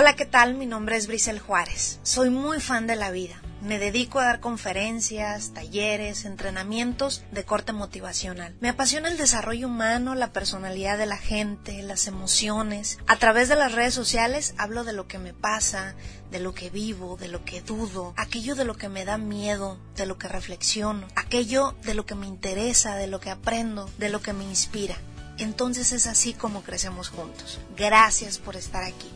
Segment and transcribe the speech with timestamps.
[0.00, 0.54] Hola, ¿qué tal?
[0.54, 2.00] Mi nombre es Brisel Juárez.
[2.04, 3.42] Soy muy fan de la vida.
[3.60, 8.56] Me dedico a dar conferencias, talleres, entrenamientos de corte motivacional.
[8.60, 12.98] Me apasiona el desarrollo humano, la personalidad de la gente, las emociones.
[13.08, 15.94] A través de las redes sociales hablo de lo que me pasa,
[16.30, 19.78] de lo que vivo, de lo que dudo, aquello de lo que me da miedo,
[19.96, 24.08] de lo que reflexiono, aquello de lo que me interesa, de lo que aprendo, de
[24.08, 24.96] lo que me inspira.
[25.36, 27.60] Entonces es así como crecemos juntos.
[27.76, 29.10] Gracias por estar aquí.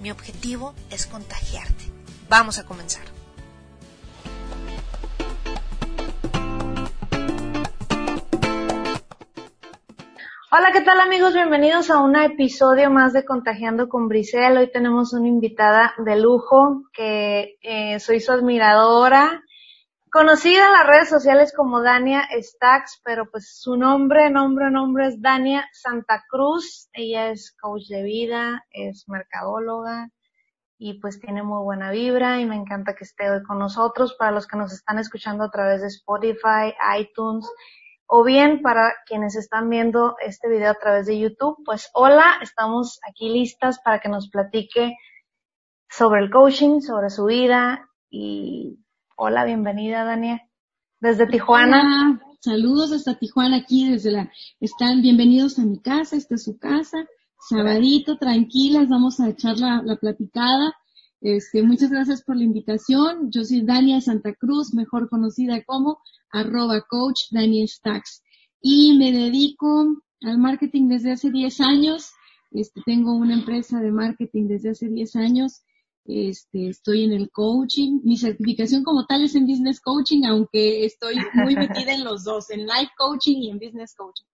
[0.00, 1.84] Mi objetivo es contagiarte.
[2.28, 3.02] Vamos a comenzar.
[10.50, 11.34] Hola, ¿qué tal amigos?
[11.34, 14.56] Bienvenidos a un episodio más de Contagiando con Brisel.
[14.56, 19.42] Hoy tenemos una invitada de lujo que eh, soy su admiradora,
[20.10, 25.20] conocida en las redes sociales como Dania Stacks, pero pues su nombre, nombre, nombre es
[25.20, 26.88] Dania Santa Cruz.
[26.92, 30.10] Ella es coach de vida, es mercadóloga
[30.78, 34.14] y pues tiene muy buena vibra y me encanta que esté hoy con nosotros.
[34.18, 37.50] Para los que nos están escuchando a través de Spotify, iTunes
[38.06, 43.00] o bien para quienes están viendo este video a través de YouTube, pues hola, estamos
[43.08, 44.96] aquí listas para que nos platique
[45.90, 48.78] sobre el coaching, sobre su vida y
[49.20, 50.48] Hola, bienvenida, Dania.
[51.00, 52.22] Desde Tijuana.
[52.38, 54.30] Saludos hasta Tijuana, aquí desde la...
[54.60, 57.04] Están bienvenidos a mi casa, esta es su casa.
[57.48, 60.72] Sabadito, tranquilas, vamos a echar la, la platicada.
[61.20, 63.32] Este, muchas gracias por la invitación.
[63.32, 65.98] Yo soy Dania Santa Cruz, mejor conocida como
[66.30, 68.22] arroba coach Daniel Stacks.
[68.62, 72.12] Y me dedico al marketing desde hace 10 años.
[72.52, 75.64] Este, tengo una empresa de marketing desde hace 10 años
[76.08, 78.00] este, estoy en el coaching.
[78.02, 82.50] Mi certificación como tal es en business coaching, aunque estoy muy metida en los dos,
[82.50, 84.24] en life coaching y en business coaching.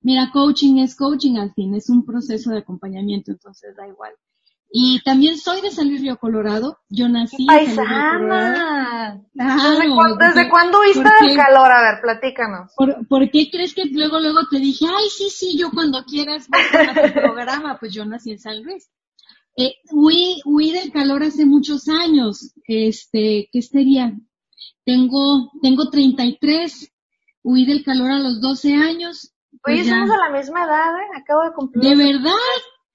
[0.00, 4.12] Mira, coaching es coaching al fin, es un proceso de acompañamiento, entonces da igual.
[4.70, 6.78] Y también soy de San Luis Río Colorado.
[6.90, 7.86] Yo nací en San
[10.18, 11.72] ¿Desde, cuándo viste el calor?
[11.72, 12.72] A ver, platícanos.
[12.76, 16.90] ¿Por, qué crees que luego, luego te dije, ay, sí, sí, yo cuando quieras ver
[16.90, 17.78] a tu programa?
[17.80, 18.90] Pues yo nací en San Luis.
[19.60, 22.54] Eh, huí, huí del calor hace muchos años.
[22.68, 24.16] Este, ¿qué sería?
[24.84, 26.92] Tengo, tengo 33.
[27.42, 29.34] Huí del calor a los 12 años.
[29.66, 31.20] Oye, pues somos a la misma edad, ¿eh?
[31.20, 31.82] Acabo de cumplir.
[31.82, 32.30] ¿De verdad?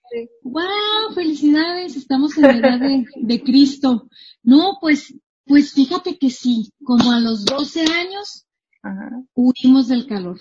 [0.09, 0.29] Sí.
[0.44, 1.13] ¡Wow!
[1.13, 4.07] Felicidades, estamos en la edad de, de Cristo.
[4.41, 5.13] No, pues,
[5.46, 8.46] pues fíjate que sí, como a los 12 años
[8.81, 9.09] Ajá.
[9.34, 10.40] huimos del calor.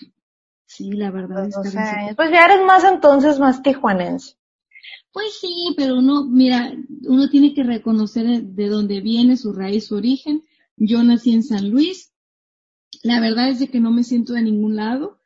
[0.67, 1.49] Sí, la verdad.
[1.49, 4.37] es que Pues ya eres más entonces más tijuanense.
[5.13, 6.75] Pues sí, pero uno, mira,
[7.07, 10.43] uno tiene que reconocer de dónde viene su raíz, su origen.
[10.77, 12.13] Yo nací en San Luis.
[13.03, 15.19] La verdad es de que no me siento de ningún lado,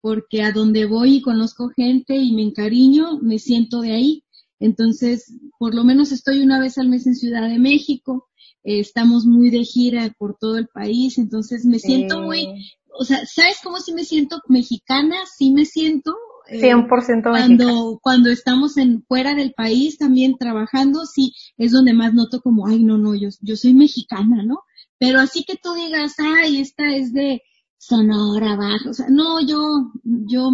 [0.00, 4.24] porque a donde voy y conozco gente y me encariño, me siento de ahí.
[4.60, 8.28] Entonces, por lo menos estoy una vez al mes en Ciudad de México.
[8.62, 12.48] Eh, estamos muy de gira por todo el país, entonces me siento muy,
[12.98, 15.16] o sea, ¿sabes cómo si me siento mexicana?
[15.36, 16.14] Sí me siento,
[16.48, 22.40] 100% cuando, cuando estamos en fuera del país también trabajando, sí, es donde más noto
[22.40, 24.62] como, ay, no, no, yo, yo soy mexicana, ¿no?
[24.98, 27.42] Pero así que tú digas, ay, esta es de
[27.78, 30.50] Sonora, Baja, o sea, no, yo, yo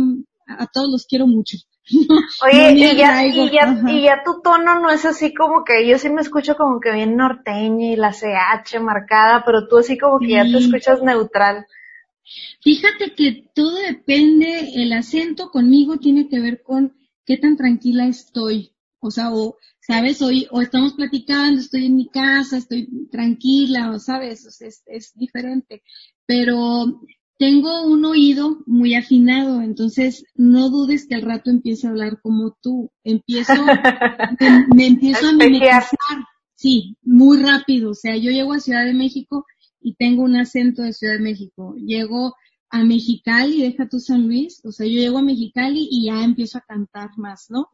[0.47, 1.56] a todos los quiero mucho.
[2.45, 5.99] Oye, y, ya, y, ya, y ya tu tono no es así como que yo
[5.99, 10.19] sí me escucho como que bien norteña y la CH marcada, pero tú así como
[10.21, 11.67] que ya te escuchas neutral.
[12.62, 18.72] Fíjate que todo depende, el acento conmigo tiene que ver con qué tan tranquila estoy.
[19.00, 23.98] O sea, o, sabes, hoy, o estamos platicando, estoy en mi casa, estoy tranquila, o
[23.98, 25.82] sabes, o sea, es, es diferente.
[26.26, 27.00] Pero
[27.41, 32.58] tengo un oído muy afinado, entonces no dudes que al rato empiece a hablar como
[32.60, 32.92] tú.
[33.02, 33.54] Empiezo,
[34.74, 35.84] me, empiezo a mimetizar.
[36.54, 37.92] Sí, muy rápido.
[37.92, 39.47] O sea, yo llego a Ciudad de México
[39.80, 41.74] y tengo un acento de Ciudad de México.
[41.76, 42.34] Llego
[42.70, 46.58] a Mexicali, deja tu San Luis, o sea, yo llego a Mexicali y ya empiezo
[46.58, 47.68] a cantar más, ¿no?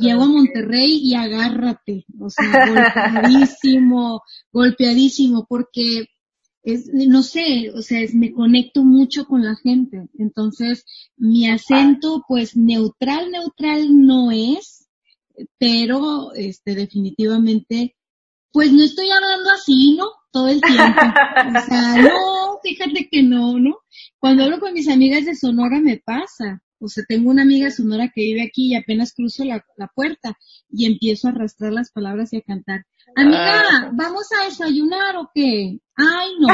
[0.00, 2.44] Llego a Monterrey y agárrate, o sea,
[3.22, 6.06] golpeadísimo, golpeadísimo, porque
[6.62, 10.08] es, no sé, o sea, es, me conecto mucho con la gente.
[10.18, 10.84] Entonces,
[11.16, 14.88] mi acento, pues, neutral, neutral no es,
[15.58, 17.96] pero, este, definitivamente,
[18.50, 20.06] pues no estoy hablando así, ¿no?
[20.30, 21.00] Todo el tiempo.
[21.00, 23.78] O sea, no, fíjate que no, ¿no?
[24.18, 26.60] Cuando hablo con mis amigas de Sonora me pasa.
[26.80, 29.64] O sea, tengo una amiga Sonora que vive aquí y apenas cruzo la,
[29.94, 30.36] puerta
[30.70, 32.84] y empiezo a arrastrar las palabras y a cantar.
[33.16, 33.90] Amiga, ah.
[33.92, 35.78] ¿vamos a desayunar o qué?
[35.96, 36.48] Ay, no,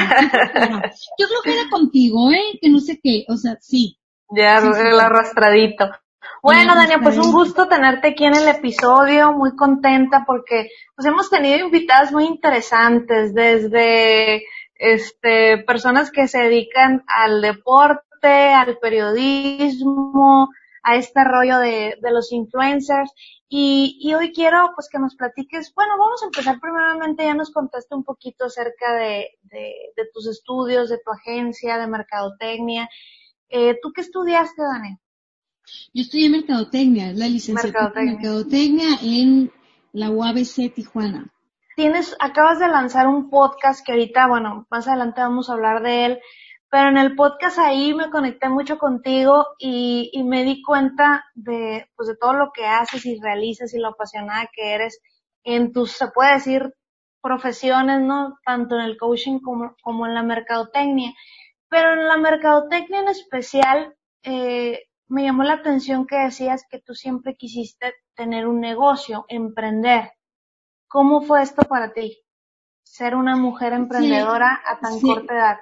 [1.19, 2.59] yo creo que era contigo, ¿eh?
[2.61, 3.25] Que no sé qué.
[3.29, 3.99] O sea, sí.
[4.31, 5.91] Ya, el arrastradito.
[6.45, 11.31] Bueno, Dania, pues un gusto tenerte aquí en el episodio, muy contenta porque pues hemos
[11.31, 14.45] tenido invitadas muy interesantes, desde
[14.75, 20.51] este personas que se dedican al deporte, al periodismo,
[20.83, 23.11] a este rollo de, de los influencers.
[23.49, 27.53] Y, y, hoy quiero pues que nos platiques, bueno, vamos a empezar primeramente, ya nos
[27.53, 32.91] contaste un poquito acerca de, de, de tus estudios, de tu agencia, de mercadotecnia.
[33.49, 34.99] Eh, ¿Tú qué estudiaste, Daniel?
[35.93, 39.53] Yo estudié mercadotecnia, la licenciatura de mercadotecnia en
[39.93, 41.33] la UABC Tijuana.
[41.77, 46.07] Tienes, acabas de lanzar un podcast que ahorita, bueno, más adelante vamos a hablar de
[46.07, 46.21] él,
[46.71, 51.89] pero en el podcast ahí me conecté mucho contigo y, y me di cuenta de,
[51.97, 55.01] pues de todo lo que haces y realizas y lo apasionada que eres
[55.45, 56.75] en tus, se puede decir,
[57.23, 58.39] profesiones, ¿no?
[58.45, 61.13] Tanto en el coaching como, como en la mercadotecnia.
[61.69, 66.95] Pero en la mercadotecnia en especial, eh, me llamó la atención que decías que tú
[66.95, 70.13] siempre quisiste tener un negocio, emprender.
[70.89, 72.19] ¿Cómo fue esto para ti?
[72.83, 75.57] Ser una mujer emprendedora a tan corta edad.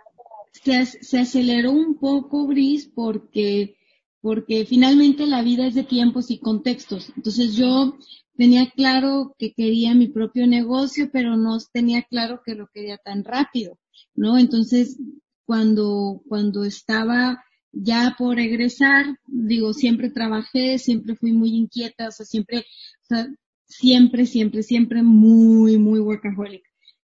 [0.53, 3.77] Se, se, aceleró un poco, Gris, porque,
[4.21, 7.11] porque finalmente la vida es de tiempos y contextos.
[7.17, 7.97] Entonces yo
[8.37, 13.25] tenía claro que quería mi propio negocio, pero no tenía claro que lo quería tan
[13.25, 13.79] rápido,
[14.15, 14.37] ¿no?
[14.39, 14.99] Entonces,
[15.47, 17.43] cuando, cuando estaba
[17.73, 23.29] ya por egresar, digo, siempre trabajé, siempre fui muy inquieta, o sea, siempre, o sea,
[23.67, 26.63] siempre, siempre, siempre muy, muy workaholic.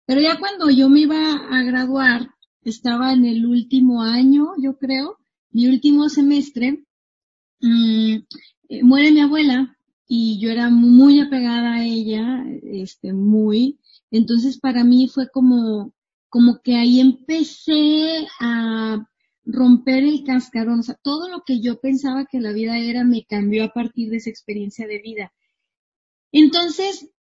[0.07, 2.31] Pero ya cuando yo me iba a graduar,
[2.63, 5.19] estaba en el último año, yo creo,
[5.51, 6.85] mi último semestre,
[7.61, 8.17] mmm,
[8.83, 9.77] muere mi abuela
[10.07, 13.79] y yo era muy apegada a ella, este, muy,
[14.11, 15.93] entonces para mí fue como,
[16.29, 19.07] como que ahí empecé a
[19.53, 23.25] romper el cascarón, o sea, todo lo que yo pensaba que la vida era me
[23.25, 25.33] cambió a partir de esa experiencia de vida.
[26.33, 27.11] Entonces,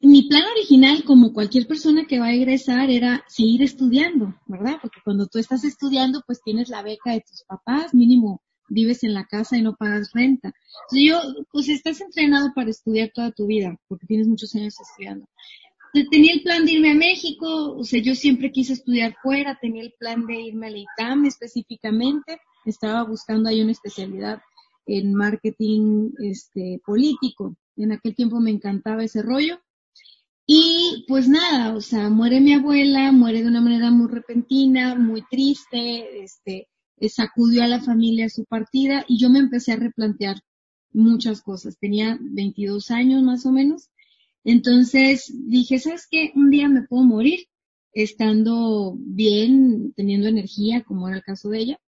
[0.00, 4.78] mi plan original, como cualquier persona que va a egresar, era seguir estudiando, ¿verdad?
[4.80, 9.14] Porque cuando tú estás estudiando, pues tienes la beca de tus papás, mínimo vives en
[9.14, 10.52] la casa y no pagas renta.
[10.90, 15.26] Entonces yo, pues estás entrenado para estudiar toda tu vida, porque tienes muchos años estudiando
[15.92, 19.82] tenía el plan de irme a México, o sea, yo siempre quise estudiar fuera, tenía
[19.82, 24.40] el plan de irme a la ITAM específicamente, estaba buscando ahí una especialidad
[24.86, 27.56] en marketing este, político.
[27.76, 29.60] En aquel tiempo me encantaba ese rollo.
[30.46, 35.22] Y pues nada, o sea, muere mi abuela, muere de una manera muy repentina, muy
[35.30, 36.68] triste, este,
[37.08, 40.40] sacudió a la familia su partida y yo me empecé a replantear
[40.92, 41.78] muchas cosas.
[41.78, 43.90] Tenía 22 años más o menos
[44.50, 46.32] entonces dije, ¿sabes qué?
[46.34, 47.48] Un día me puedo morir
[47.92, 51.80] estando bien, teniendo energía, como era el caso de ella.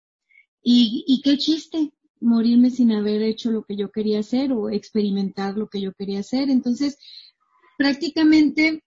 [0.62, 5.58] Y, y qué chiste morirme sin haber hecho lo que yo quería hacer o experimentar
[5.58, 6.50] lo que yo quería hacer.
[6.50, 6.98] Entonces,
[7.78, 8.84] prácticamente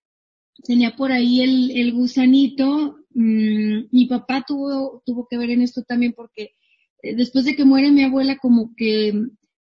[0.65, 2.99] tenía por ahí el, el gusanito.
[3.15, 6.57] Mm, mi papá tuvo, tuvo que ver en esto también porque
[7.03, 9.15] eh, después de que muere mi abuela, como que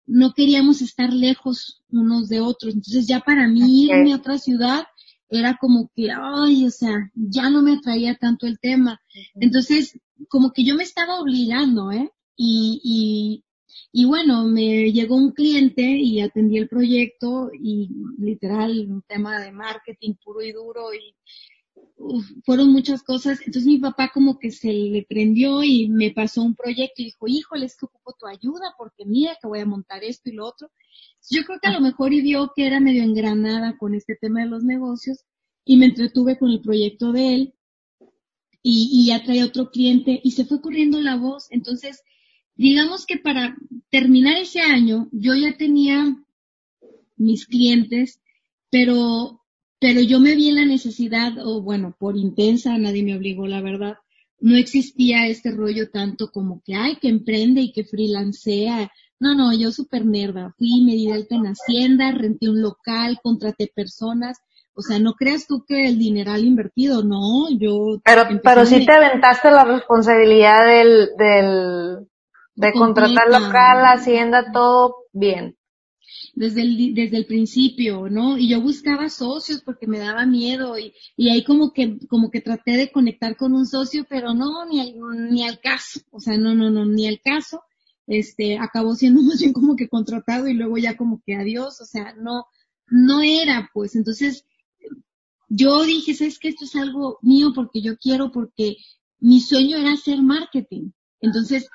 [0.06, 2.74] no queríamos estar lejos unos de otros.
[2.74, 4.84] Entonces ya para mí irme a otra ciudad
[5.30, 9.02] era como que, ay, o sea, ya no me atraía tanto el tema.
[9.36, 12.12] Entonces, como que yo me estaba obligando, ¿eh?
[12.36, 13.44] Y, y,
[13.94, 19.52] y bueno, me llegó un cliente y atendí el proyecto y literal un tema de
[19.54, 21.16] marketing puro y duro y
[22.46, 23.40] fueron muchas cosas.
[23.40, 27.28] Entonces mi papá como que se le prendió y me pasó un proyecto y dijo,
[27.28, 30.48] híjole, es que ocupo tu ayuda porque mira que voy a montar esto y lo
[30.48, 30.70] otro.
[31.30, 34.42] Yo creo que a lo mejor y vio que era medio engranada con este tema
[34.42, 35.20] de los negocios
[35.66, 37.54] y me entretuve con el proyecto de él
[38.64, 41.48] y, y ya traía otro cliente y se fue corriendo la voz.
[41.52, 42.04] Entonces,
[42.56, 43.58] digamos que para
[43.90, 46.16] terminar ese año yo ya tenía
[47.18, 48.22] mis clientes,
[48.70, 49.41] pero
[49.82, 53.62] pero yo me vi en la necesidad, o bueno, por intensa, nadie me obligó, la
[53.62, 53.96] verdad,
[54.40, 58.92] no existía este rollo tanto como que, ay, que emprende y que freelancea.
[59.20, 60.54] No, no, yo súper nerda.
[60.56, 64.38] Fui, me di alta en Hacienda, renté un local, contraté personas.
[64.76, 68.00] O sea, no creas tú que el dineral invertido, no, yo...
[68.06, 72.08] Pero, pero sí te aventaste la responsabilidad del, del,
[72.54, 75.56] de contratar local, Hacienda, todo bien
[76.42, 78.36] desde el, desde el principio, ¿no?
[78.36, 82.42] Y yo buscaba socios porque me daba miedo y, y ahí como que, como que
[82.42, 84.96] traté de conectar con un socio, pero no, ni al,
[85.30, 87.62] ni al caso, o sea, no, no, no, ni al caso,
[88.08, 91.86] este, acabó siendo más bien como que contratado y luego ya como que adiós, o
[91.86, 92.46] sea, no,
[92.90, 94.44] no era, pues, entonces,
[95.48, 98.78] yo dije, ¿sabes que Esto es algo mío porque yo quiero, porque
[99.20, 100.90] mi sueño era hacer marketing.
[101.22, 101.70] Entonces,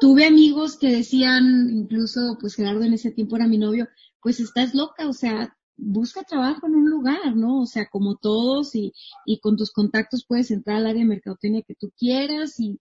[0.00, 3.88] tuve amigos que decían, incluso, pues Gerardo en ese tiempo era mi novio,
[4.22, 7.60] pues estás loca, o sea, busca trabajo en un lugar, ¿no?
[7.60, 8.92] O sea, como todos y,
[9.24, 12.80] y con tus contactos puedes entrar al área de mercadotecnia que tú quieras y,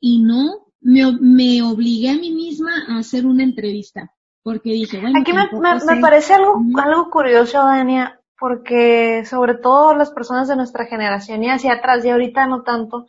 [0.00, 5.20] y no, me, me obligué a mí misma a hacer una entrevista porque dije, bueno.
[5.20, 5.46] Aquí me,
[5.94, 11.50] me, parece algo, algo curioso, Dania, porque sobre todo las personas de nuestra generación y
[11.50, 13.06] hacia atrás y ahorita no tanto,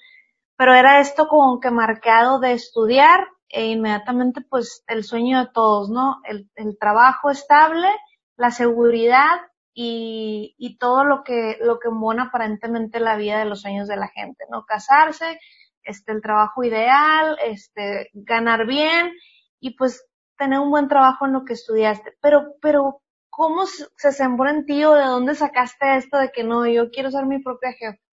[0.59, 5.89] pero era esto como que marcado de estudiar e inmediatamente pues el sueño de todos,
[5.89, 6.17] ¿no?
[6.25, 7.87] El, trabajo estable,
[8.35, 9.39] la seguridad
[9.73, 13.95] y, y todo lo que, lo que embona aparentemente la vida de los sueños de
[13.95, 14.65] la gente, ¿no?
[14.65, 15.39] Casarse,
[15.81, 19.13] este, el trabajo ideal, este, ganar bien
[19.61, 20.05] y pues
[20.37, 22.17] tener un buen trabajo en lo que estudiaste.
[22.19, 26.67] Pero, pero, ¿cómo se sembró en ti o de dónde sacaste esto de que no,
[26.67, 28.08] yo quiero ser mi propia jefa?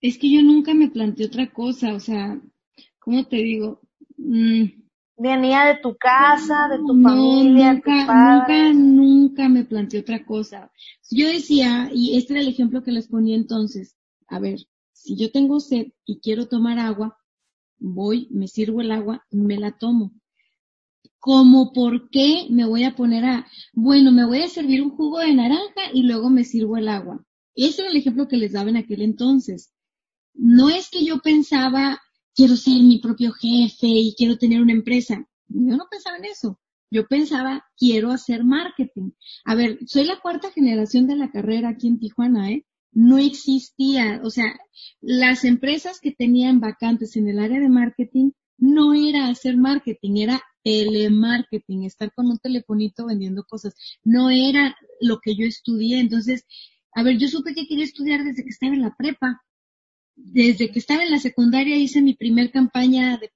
[0.00, 2.40] Es que yo nunca me planteé otra cosa, o sea,
[2.98, 3.80] ¿cómo te digo?
[4.16, 4.64] Mm.
[5.18, 10.70] Venía de tu casa, de tu familia, nunca, nunca, nunca me planteé otra cosa.
[11.10, 13.96] Yo decía, y este era el ejemplo que les ponía entonces,
[14.28, 17.16] a ver, si yo tengo sed y quiero tomar agua,
[17.78, 20.12] voy, me sirvo el agua, me la tomo.
[21.18, 25.20] Como por qué me voy a poner a, bueno, me voy a servir un jugo
[25.20, 27.24] de naranja y luego me sirvo el agua.
[27.54, 29.72] Ese era el ejemplo que les daba en aquel entonces
[30.38, 32.00] no es que yo pensaba,
[32.34, 35.26] quiero ser mi propio jefe y quiero tener una empresa.
[35.48, 36.60] Yo no pensaba en eso.
[36.90, 39.10] Yo pensaba, quiero hacer marketing.
[39.44, 42.64] A ver, soy la cuarta generación de la carrera aquí en Tijuana, ¿eh?
[42.92, 44.58] No existía, o sea,
[45.00, 50.42] las empresas que tenían vacantes en el área de marketing no era hacer marketing, era
[50.62, 53.74] telemarketing, estar con un telefonito vendiendo cosas.
[54.02, 56.00] No era lo que yo estudié.
[56.00, 56.46] Entonces,
[56.92, 59.42] a ver, yo supe que quería estudiar desde que estaba en la prepa
[60.16, 63.30] desde que estaba en la secundaria hice mi primer campaña de,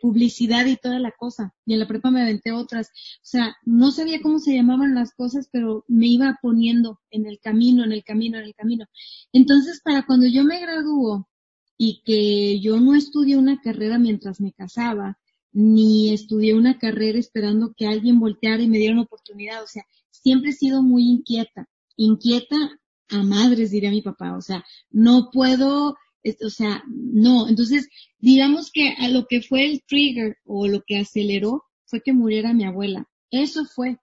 [0.00, 1.54] publicidad y toda la cosa.
[1.66, 2.88] Y en la prepa me aventé otras.
[2.88, 7.40] O sea, no sabía cómo se llamaban las cosas, pero me iba poniendo en el
[7.40, 8.86] camino, en el camino, en el camino.
[9.32, 11.28] Entonces, para cuando yo me graduó
[11.76, 15.18] y que yo no estudié una carrera mientras me casaba,
[15.52, 19.62] ni estudié una carrera esperando que alguien volteara y me diera una oportunidad.
[19.62, 21.68] O sea, siempre he sido muy inquieta.
[21.96, 22.56] Inquieta
[23.08, 24.36] a madres, diría mi papá.
[24.36, 25.96] O sea, no puedo
[26.44, 27.48] o sea, no.
[27.48, 27.88] Entonces,
[28.18, 32.52] digamos que a lo que fue el trigger o lo que aceleró fue que muriera
[32.52, 33.08] mi abuela.
[33.30, 33.98] Eso fue.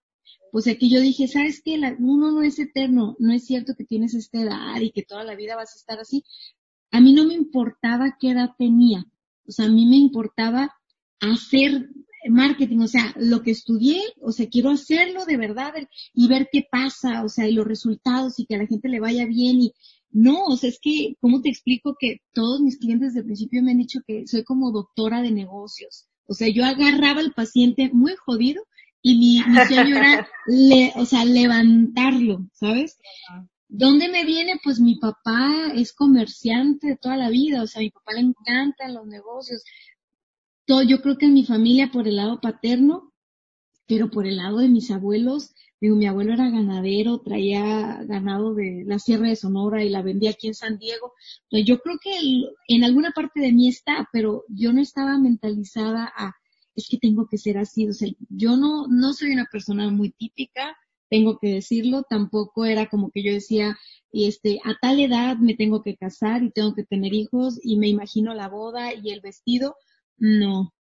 [0.52, 1.78] Pues aquí yo dije, ¿sabes qué?
[1.98, 5.36] uno no es eterno, no es cierto que tienes esta edad y que toda la
[5.36, 6.24] vida vas a estar así.
[6.90, 9.04] A mí no me importaba qué edad tenía.
[9.46, 10.74] O sea, a mí me importaba
[11.20, 11.88] hacer
[12.28, 15.72] marketing, o sea, lo que estudié, o sea, quiero hacerlo de verdad
[16.12, 19.00] y ver qué pasa, o sea, y los resultados y que a la gente le
[19.00, 19.72] vaya bien y,
[20.12, 23.62] no, o sea, es que, ¿cómo te explico que todos mis clientes desde el principio
[23.62, 26.08] me han dicho que soy como doctora de negocios?
[26.26, 28.62] O sea, yo agarraba al paciente muy jodido
[29.02, 30.28] y mi, mi sueño era,
[30.96, 32.98] o sea, levantarlo, ¿sabes?
[33.68, 34.60] ¿Dónde me viene?
[34.62, 38.20] Pues mi papá es comerciante de toda la vida, o sea, a mi papá le
[38.20, 39.62] encantan los negocios.
[40.66, 43.12] Todo, yo creo que en mi familia por el lado paterno,
[43.86, 48.84] pero por el lado de mis abuelos, Digo, mi abuelo era ganadero, traía ganado de
[48.86, 51.14] la Sierra de Sonora y la vendía aquí en San Diego.
[51.50, 52.12] Yo creo que
[52.68, 56.34] en alguna parte de mí está, pero yo no estaba mentalizada a,
[56.74, 57.88] es que tengo que ser así.
[57.88, 60.76] O sea, yo no, no soy una persona muy típica,
[61.08, 63.76] tengo que decirlo, tampoco era como que yo decía,
[64.12, 67.88] este, a tal edad me tengo que casar y tengo que tener hijos y me
[67.88, 69.76] imagino la boda y el vestido.
[70.18, 70.72] No,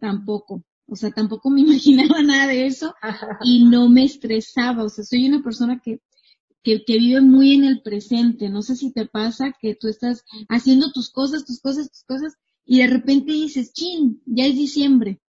[0.00, 0.64] tampoco.
[0.90, 2.94] O sea, tampoco me imaginaba nada de eso
[3.44, 4.84] y no me estresaba.
[4.84, 6.00] O sea, soy una persona que,
[6.62, 8.48] que, que, vive muy en el presente.
[8.50, 12.34] No sé si te pasa que tú estás haciendo tus cosas, tus cosas, tus cosas
[12.66, 15.20] y de repente dices, chin, ya es diciembre.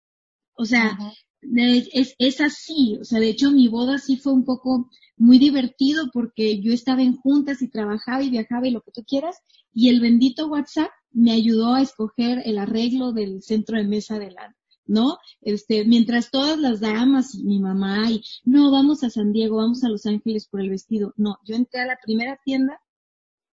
[0.54, 0.98] O sea,
[1.42, 2.98] es, es así.
[3.00, 7.02] O sea, de hecho mi boda sí fue un poco muy divertido porque yo estaba
[7.02, 9.36] en juntas y trabajaba y viajaba y lo que tú quieras
[9.72, 14.32] y el bendito WhatsApp me ayudó a escoger el arreglo del centro de mesa de
[14.32, 14.54] la,
[14.92, 15.18] ¿no?
[15.40, 19.82] Este, mientras todas las damas y mi mamá y, no, vamos a San Diego, vamos
[19.82, 21.14] a Los Ángeles por el vestido.
[21.16, 22.78] No, yo entré a la primera tienda,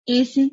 [0.04, 0.52] ese,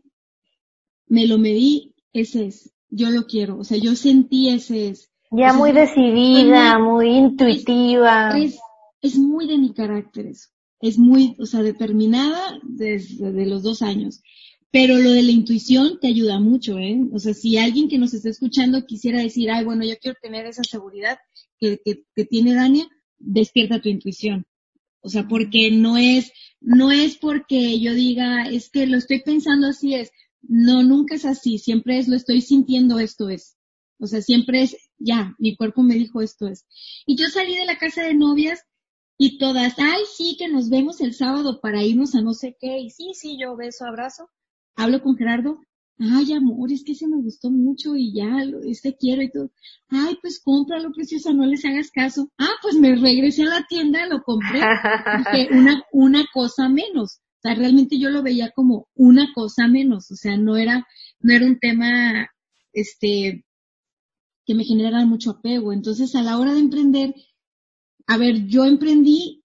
[1.08, 5.12] me lo medí, ese es, yo lo quiero, o sea, yo sentí ese es.
[5.32, 8.30] Ya muy decidida, muy, intuitiva.
[8.38, 8.60] Es,
[9.02, 10.50] es, muy de mi carácter eso.
[10.80, 14.22] Es muy, o sea, determinada desde los dos años.
[14.76, 17.00] Pero lo de la intuición te ayuda mucho, ¿eh?
[17.14, 20.46] O sea, si alguien que nos está escuchando quisiera decir, ay, bueno, yo quiero tener
[20.48, 21.18] esa seguridad
[21.58, 22.86] que, que, tiene Dania,
[23.18, 24.46] despierta tu intuición.
[25.00, 29.68] O sea, porque no es, no es porque yo diga, es que lo estoy pensando
[29.68, 30.12] así es.
[30.42, 31.58] No, nunca es así.
[31.58, 33.56] Siempre es, lo estoy sintiendo, esto es.
[33.98, 36.66] O sea, siempre es, ya, mi cuerpo me dijo esto es.
[37.06, 38.60] Y yo salí de la casa de novias
[39.18, 42.80] y todas, ay, sí, que nos vemos el sábado para irnos a no sé qué.
[42.80, 44.30] Y sí, sí, yo beso, abrazo.
[44.76, 45.60] Hablo con Gerardo.
[45.98, 49.52] Ay, amor, es que ese me gustó mucho y ya, este quiero y todo.
[49.88, 52.30] Ay, pues cómpralo, preciosa, no les hagas caso.
[52.38, 54.60] Ah, pues me regresé a la tienda, lo compré.
[55.52, 57.22] Una, una cosa menos.
[57.38, 60.12] O sea, realmente yo lo veía como una cosa menos.
[60.12, 60.86] O sea, no era,
[61.20, 62.30] no era un tema,
[62.74, 63.46] este,
[64.46, 65.72] que me generara mucho apego.
[65.72, 67.16] Entonces, a la hora de emprender,
[68.08, 69.44] a ver, yo emprendí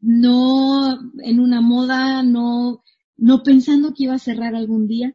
[0.00, 2.82] no en una moda, no,
[3.18, 5.14] no pensando que iba a cerrar algún día.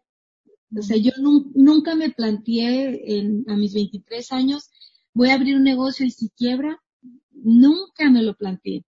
[0.78, 4.70] O sea, yo nunca me planteé en, a mis 23 años,
[5.14, 6.82] voy a abrir un negocio y si quiebra,
[7.32, 8.86] nunca me lo planteé.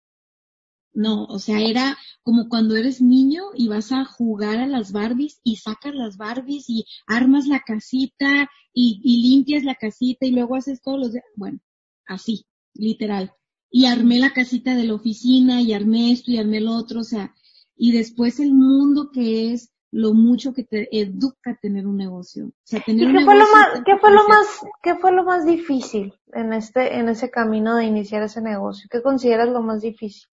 [0.93, 5.41] No, o sea, era como cuando eres niño y vas a jugar a las Barbies
[5.45, 10.57] y sacas las Barbies y armas la casita y, y limpias la casita y luego
[10.57, 11.61] haces todos los, bueno,
[12.07, 13.33] así literal.
[13.71, 17.05] Y armé la casita de la oficina y armé esto y armé lo otro, o
[17.05, 17.35] sea,
[17.79, 22.49] y después el mundo que es lo mucho que te educa tener un negocio.
[22.49, 24.47] O sea, tener ¿Y qué fue lo más, qué fue lo más,
[24.83, 28.89] qué fue lo más difícil en este, en ese camino de iniciar ese negocio?
[28.91, 30.29] ¿Qué consideras lo más difícil?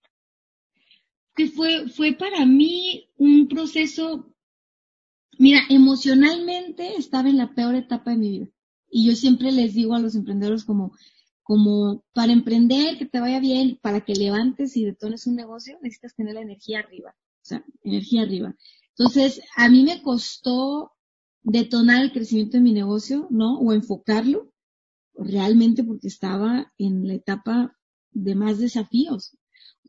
[1.36, 4.34] Que fue, fue para mí un proceso,
[5.38, 8.48] mira, emocionalmente estaba en la peor etapa de mi vida.
[8.90, 10.94] Y yo siempre les digo a los emprendedores como,
[11.44, 16.16] como para emprender, que te vaya bien, para que levantes y detones un negocio, necesitas
[16.16, 18.56] tener la energía arriba, o sea, energía arriba.
[18.98, 20.92] Entonces, a mí me costó
[21.44, 23.60] detonar el crecimiento de mi negocio, ¿no?
[23.60, 24.52] O enfocarlo,
[25.14, 27.78] realmente porque estaba en la etapa
[28.12, 29.38] de más desafíos.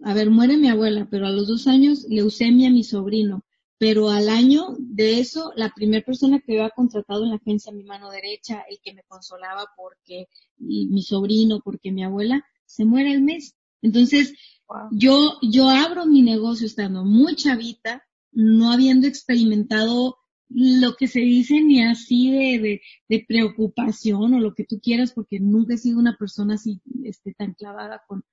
[0.02, 3.42] A ver, muere mi abuela, pero a los dos años leucemia a mi sobrino
[3.78, 7.84] pero al año de eso, la primera persona que había contratado en la agencia, mi
[7.84, 13.22] mano derecha, el que me consolaba porque mi sobrino, porque mi abuela, se muere el
[13.22, 13.54] mes.
[13.82, 14.32] Entonces,
[14.90, 20.16] yo, yo abro mi negocio estando muy chavita, no habiendo experimentado
[20.48, 25.12] lo que se dice ni así de, de, de, preocupación o lo que tú quieras,
[25.12, 28.24] porque nunca he sido una persona así, este, tan clavada con,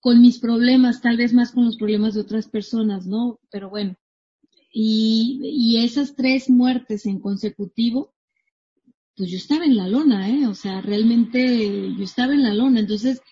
[0.00, 3.40] con mis problemas, tal vez más con los problemas de otras personas, ¿no?
[3.50, 3.96] Pero bueno,
[4.70, 8.14] y, y esas tres muertes en consecutivo,
[9.16, 10.46] pues yo estaba en la lona, ¿eh?
[10.46, 12.80] O sea, realmente yo estaba en la lona.
[12.80, 13.22] Entonces,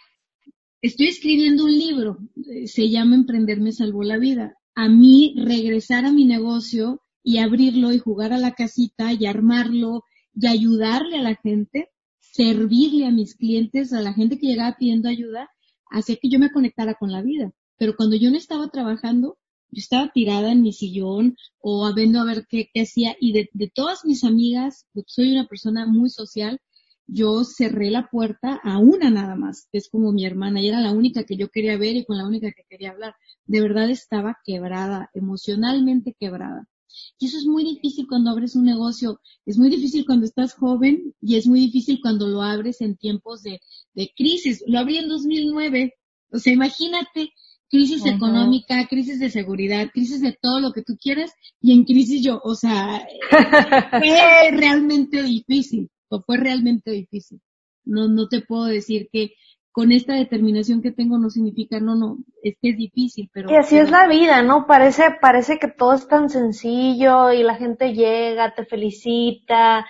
[0.87, 4.55] estoy escribiendo un libro, eh, se llama Emprender me salvó la vida.
[4.75, 10.03] A mí regresar a mi negocio y abrirlo y jugar a la casita y armarlo
[10.35, 11.89] y ayudarle a la gente,
[12.21, 15.49] servirle a mis clientes, a la gente que llegaba pidiendo ayuda,
[15.91, 17.53] hacía que yo me conectara con la vida.
[17.79, 19.39] Pero cuando yo no estaba trabajando,
[19.71, 23.71] yo estaba tirada en mi sillón o viendo a ver qué, hacía y de, de,
[23.75, 26.61] todas mis amigas, soy una persona muy social,
[27.07, 30.81] yo cerré la puerta a una nada más, que es como mi hermana, y era
[30.81, 33.15] la única que yo quería ver y con la única que quería hablar.
[33.47, 36.69] De verdad estaba quebrada, emocionalmente quebrada.
[37.19, 41.15] Y eso es muy difícil cuando abres un negocio, es muy difícil cuando estás joven
[41.21, 43.61] y es muy difícil cuando lo abres en tiempos de,
[43.95, 44.63] de crisis.
[44.67, 45.95] Lo abrí en 2009,
[46.31, 47.33] o sea, imagínate
[47.69, 52.23] crisis económica, crisis de seguridad, crisis de todo lo que tú quieras y en crisis
[52.23, 53.05] yo, o sea,
[53.91, 55.91] fue realmente difícil,
[56.23, 57.41] fue realmente difícil.
[57.85, 59.35] No, no te puedo decir que
[59.73, 63.51] con esta determinación que tengo no significa, no, no, es que es difícil, pero.
[63.51, 64.67] Y así es la vida, ¿no?
[64.67, 69.85] Parece, parece que todo es tan sencillo y la gente llega, te felicita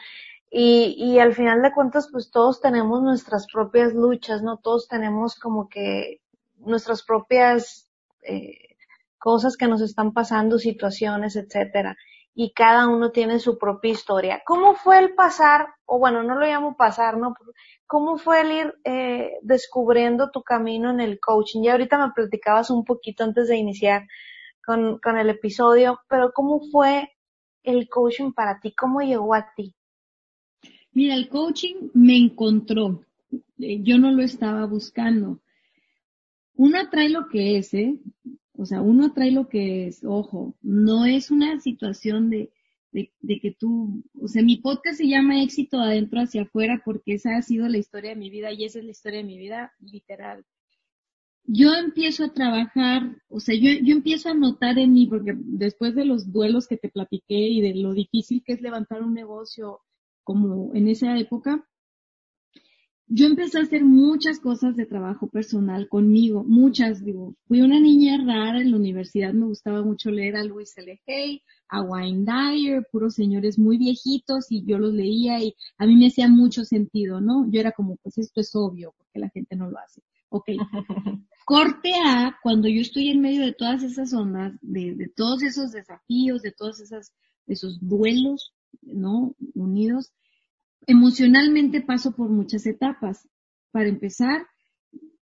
[0.50, 4.56] y, y al final de cuentas, pues todos tenemos nuestras propias luchas, ¿no?
[4.56, 6.20] Todos tenemos como que
[6.58, 7.90] nuestras propias
[8.22, 8.76] eh,
[9.18, 11.96] cosas que nos están pasando, situaciones, etcétera.
[12.34, 14.42] Y cada uno tiene su propia historia.
[14.44, 17.34] ¿Cómo fue el pasar, o bueno, no lo llamo pasar, ¿no?
[17.86, 21.62] ¿Cómo fue el ir eh, descubriendo tu camino en el coaching?
[21.62, 24.06] Ya ahorita me platicabas un poquito antes de iniciar
[24.66, 27.10] con, con el episodio, pero ¿cómo fue
[27.62, 28.74] el coaching para ti?
[28.74, 29.74] ¿Cómo llegó a ti?
[30.92, 33.00] Mira, el coaching me encontró.
[33.58, 35.38] Eh, yo no lo estaba buscando
[36.56, 37.96] uno atrae lo que es, ¿eh?
[38.56, 42.52] O sea, uno atrae lo que es, ojo, no es una situación de,
[42.92, 47.14] de, de, que tú, o sea, mi podcast se llama Éxito adentro hacia afuera porque
[47.14, 49.38] esa ha sido la historia de mi vida y esa es la historia de mi
[49.38, 50.44] vida literal.
[51.46, 55.94] Yo empiezo a trabajar, o sea, yo, yo empiezo a notar en mí, porque después
[55.94, 59.80] de los duelos que te platiqué y de lo difícil que es levantar un negocio
[60.22, 61.66] como en esa época,
[63.06, 68.16] yo empecé a hacer muchas cosas de trabajo personal conmigo, muchas, digo, fui una niña
[68.24, 71.00] rara en la universidad, me gustaba mucho leer a Luis L.
[71.06, 75.96] Hay, a Wayne Dyer, puros señores muy viejitos y yo los leía y a mí
[75.96, 77.50] me hacía mucho sentido, ¿no?
[77.50, 80.02] Yo era como, pues esto es obvio, porque la gente no lo hace.
[80.30, 80.48] Ok.
[81.44, 85.72] Corte a cuando yo estoy en medio de todas esas ondas, de, de todos esos
[85.72, 87.12] desafíos, de todos esas,
[87.46, 89.34] esos duelos, ¿no?
[89.54, 90.12] Unidos,
[90.86, 93.28] emocionalmente paso por muchas etapas.
[93.70, 94.46] Para empezar,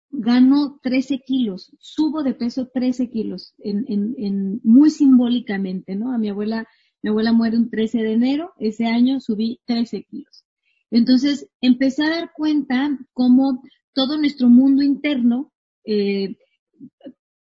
[0.09, 6.13] gano 13 kilos, subo de peso 13 kilos, en, muy simbólicamente, ¿no?
[6.13, 6.67] A mi abuela,
[7.01, 10.45] mi abuela muere un 13 de enero, ese año subí 13 kilos.
[10.91, 15.53] Entonces, empecé a dar cuenta cómo todo nuestro mundo interno,
[15.85, 16.35] eh,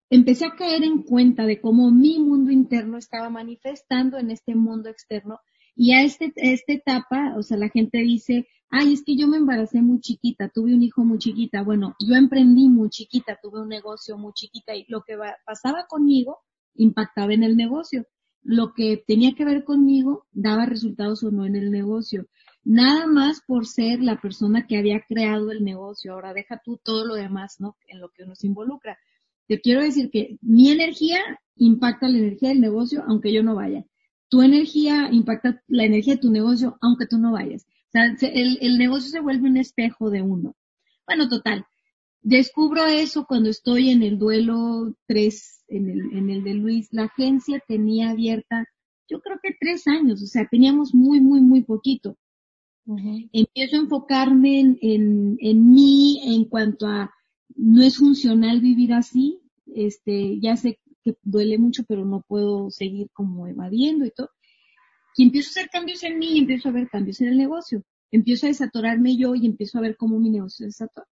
[0.09, 4.89] empecé a caer en cuenta de cómo mi mundo interno estaba manifestando en este mundo
[4.89, 5.39] externo
[5.79, 9.37] y a, este, esta etapa, o sea, la gente dice, ay, es que yo me
[9.37, 11.61] embaracé muy chiquita, tuve un hijo muy chiquita.
[11.61, 16.39] Bueno, yo emprendí muy chiquita, tuve un negocio muy chiquita y lo que pasaba conmigo
[16.73, 18.07] impactaba en el negocio.
[18.41, 22.25] Lo que tenía que ver conmigo daba resultados o no en el negocio.
[22.63, 26.13] Nada más por ser la persona que había creado el negocio.
[26.13, 27.77] Ahora deja tú todo lo demás, ¿no?
[27.87, 28.97] En lo que uno se involucra.
[29.47, 31.19] Te quiero decir que mi energía
[31.55, 33.85] impacta la energía del negocio aunque yo no vaya
[34.29, 37.65] tu energía impacta la energía de tu negocio aunque tú no vayas.
[37.87, 40.55] O sea, el, el negocio se vuelve un espejo de uno.
[41.05, 41.65] Bueno, total.
[42.21, 46.89] Descubro eso cuando estoy en el duelo 3, en el, en el de Luis.
[46.91, 48.65] La agencia tenía abierta,
[49.09, 52.17] yo creo que tres años, o sea, teníamos muy, muy, muy poquito.
[53.33, 57.11] Empiezo a enfocarme en, en, en mí en cuanto a
[57.55, 59.39] no es funcional vivir así.
[59.65, 60.79] Este, ya sé
[61.13, 64.29] que duele mucho, pero no puedo seguir como evadiendo y todo.
[65.15, 67.83] Y empiezo a hacer cambios en mí y empiezo a ver cambios en el negocio.
[68.11, 71.07] Empiezo a desatorarme yo y empiezo a ver cómo mi negocio se desatora.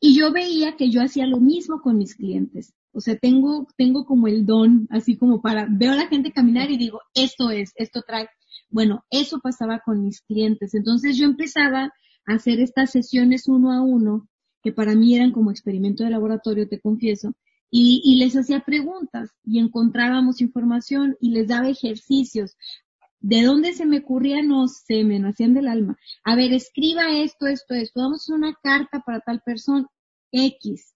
[0.00, 2.72] Y yo veía que yo hacía lo mismo con mis clientes.
[2.92, 6.70] O sea, tengo, tengo como el don, así como para, veo a la gente caminar
[6.70, 8.28] y digo, esto es, esto trae.
[8.70, 10.74] Bueno, eso pasaba con mis clientes.
[10.74, 11.92] Entonces yo empezaba
[12.26, 14.28] a hacer estas sesiones uno a uno,
[14.62, 17.34] que para mí eran como experimento de laboratorio, te confieso,
[17.70, 22.56] y, y les hacía preguntas y encontrábamos información y les daba ejercicios.
[23.20, 24.42] ¿De dónde se me ocurría?
[24.42, 25.98] No sé, me nacían del alma.
[26.24, 28.00] A ver, escriba esto, esto, esto.
[28.00, 29.86] Vamos a hacer una carta para tal persona.
[30.32, 30.94] X.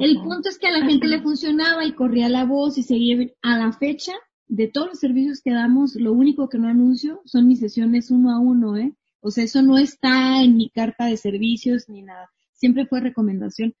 [0.00, 3.28] El punto es que a la gente le funcionaba y corría la voz y seguía
[3.42, 4.12] a la fecha
[4.46, 8.30] de todos los servicios que damos, lo único que no anuncio son mis sesiones uno
[8.30, 8.94] a uno, ¿eh?
[9.20, 12.30] O sea, eso no está en mi carta de servicios ni nada.
[12.52, 13.74] Siempre fue recomendación.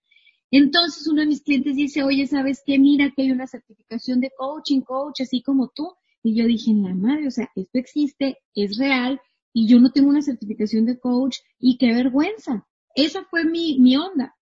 [0.56, 2.78] Entonces uno de mis clientes dice, oye, ¿sabes qué?
[2.78, 5.92] Mira que hay una certificación de coaching, coach, así como tú.
[6.22, 9.20] Y yo dije, la madre, o sea, esto existe, es real,
[9.52, 12.68] y yo no tengo una certificación de coach, y qué vergüenza.
[12.94, 14.36] Esa fue mi, mi onda.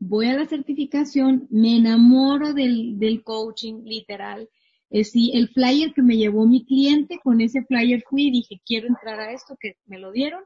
[0.00, 4.48] Voy a la certificación, me enamoro del, del coaching, literal.
[4.90, 8.88] Es el flyer que me llevó mi cliente, con ese flyer fui y dije, quiero
[8.88, 10.42] entrar a esto, que me lo dieron.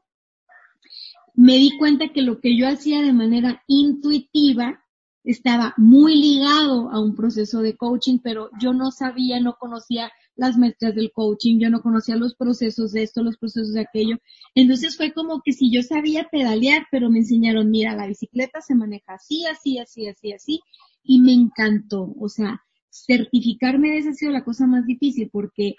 [1.33, 4.83] Me di cuenta que lo que yo hacía de manera intuitiva,
[5.27, 10.57] estaba muy ligado a un proceso de coaching, pero yo no sabía, no conocía las
[10.57, 14.17] maestras del coaching, yo no conocía los procesos de esto, los procesos de aquello.
[14.55, 18.73] Entonces fue como que si yo sabía pedalear, pero me enseñaron, mira, la bicicleta se
[18.73, 20.59] maneja así, así, así, así, así,
[21.03, 22.13] y me encantó.
[22.19, 25.75] O sea, certificarme de eso ha sido la cosa más difícil porque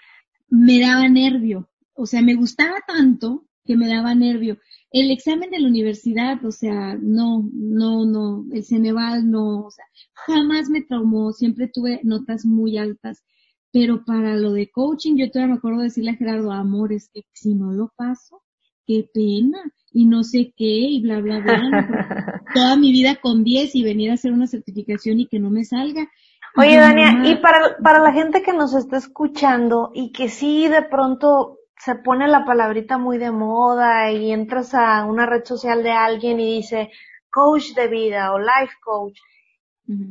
[0.47, 1.69] me daba nervio.
[1.93, 4.59] O sea, me gustaba tanto que me daba nervio.
[4.91, 9.85] El examen de la universidad, o sea, no, no, no, el Ceneval no, o sea,
[10.13, 13.23] jamás me traumó, siempre tuve notas muy altas,
[13.71, 17.21] pero para lo de coaching, yo todavía me acuerdo decirle a Gerardo, amor, es que
[17.33, 18.41] si no lo paso,
[18.87, 19.59] qué pena,
[19.91, 24.09] y no sé qué, y bla, bla, bla, toda mi vida con 10 y venir
[24.09, 26.09] a hacer una certificación y que no me salga.
[26.55, 30.81] Oye, Dania, y para, para la gente que nos está escuchando y que sí de
[30.81, 35.91] pronto se pone la palabrita muy de moda y entras a una red social de
[35.91, 36.91] alguien y dice
[37.31, 39.17] coach de vida o life coach.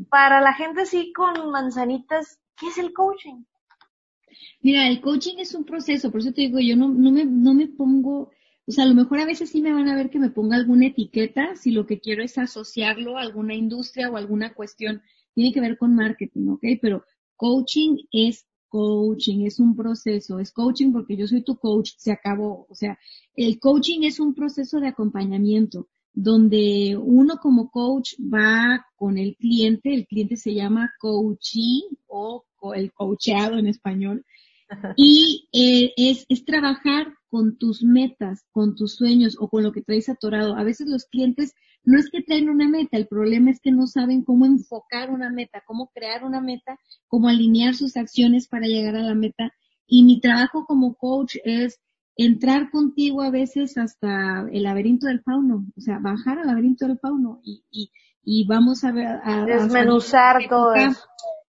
[0.08, 3.44] Para la gente así con manzanitas, ¿qué es el coaching?
[4.60, 7.54] Mira, el coaching es un proceso, por eso te digo, yo no, no, me, no
[7.54, 8.30] me pongo,
[8.66, 10.56] o sea, a lo mejor a veces sí me van a ver que me ponga
[10.56, 15.02] alguna etiqueta si lo que quiero es asociarlo a alguna industria o alguna cuestión,
[15.34, 16.64] tiene que ver con marketing, ¿ok?
[16.80, 17.04] Pero
[17.36, 22.66] coaching es coaching, es un proceso, es coaching porque yo soy tu coach, se acabó.
[22.68, 22.98] O sea,
[23.34, 29.94] el coaching es un proceso de acompañamiento donde uno como coach va con el cliente,
[29.94, 34.24] el cliente se llama coachee o el coacheado en español,
[34.96, 39.82] y eh, es, es trabajar con tus metas, con tus sueños o con lo que
[39.82, 40.56] traes atorado.
[40.56, 43.86] A veces los clientes no es que traen una meta, el problema es que no
[43.86, 48.96] saben cómo enfocar una meta, cómo crear una meta, cómo alinear sus acciones para llegar
[48.96, 49.52] a la meta.
[49.86, 51.80] Y mi trabajo como coach es
[52.16, 56.98] entrar contigo a veces hasta el laberinto del fauno, o sea, bajar al laberinto del
[56.98, 57.90] fauno y, y,
[58.22, 61.00] y vamos a ver a, desmenuzar todo eso.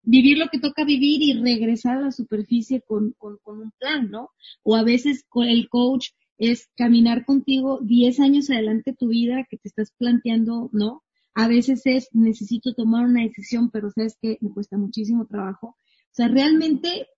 [0.03, 4.11] Vivir lo que toca vivir y regresar a la superficie con, con, con un plan,
[4.11, 4.31] ¿no?
[4.63, 9.57] O a veces con el coach es caminar contigo 10 años adelante tu vida que
[9.57, 11.03] te estás planteando, ¿no?
[11.35, 15.69] A veces es necesito tomar una decisión, pero sabes que me cuesta muchísimo trabajo.
[15.69, 17.09] O sea, realmente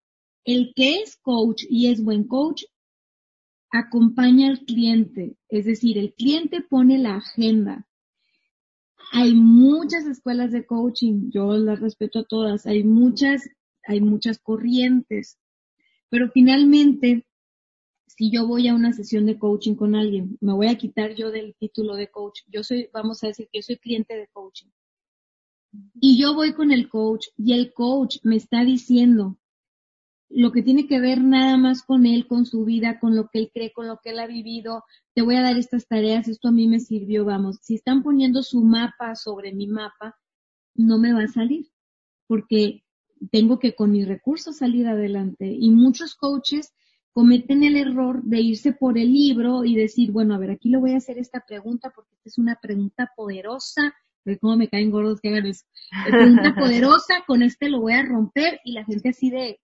[0.45, 2.65] el que es coach y es buen coach
[3.71, 7.87] acompaña al cliente, es decir, el cliente pone la agenda.
[9.13, 13.49] Hay muchas escuelas de coaching, yo las respeto a todas, hay muchas,
[13.85, 15.39] hay muchas corrientes,
[16.09, 17.27] pero finalmente,
[18.19, 21.31] si yo voy a una sesión de coaching con alguien, me voy a quitar yo
[21.31, 24.71] del título de coach, yo soy, vamos a decir que yo soy cliente de coaching.
[26.01, 29.39] Y yo voy con el coach y el coach me está diciendo,
[30.31, 33.39] lo que tiene que ver nada más con él, con su vida, con lo que
[33.39, 34.83] él cree, con lo que él ha vivido.
[35.15, 37.61] Te voy a dar estas tareas, esto a mí me sirvió, vamos.
[37.63, 40.19] Si están poniendo su mapa sobre mi mapa,
[40.75, 41.71] no me va a salir,
[42.27, 42.83] porque
[43.31, 45.47] tengo que con mis recursos salir adelante.
[45.57, 46.75] Y muchos coaches
[47.13, 50.79] cometen el error de irse por el libro y decir, bueno, a ver, aquí le
[50.79, 53.95] voy a hacer esta pregunta porque esta es una pregunta poderosa.
[54.25, 55.65] De cómo me caen gordos que hagan eso.
[56.11, 59.59] Pregunta poderosa, con este lo voy a romper y la gente así de,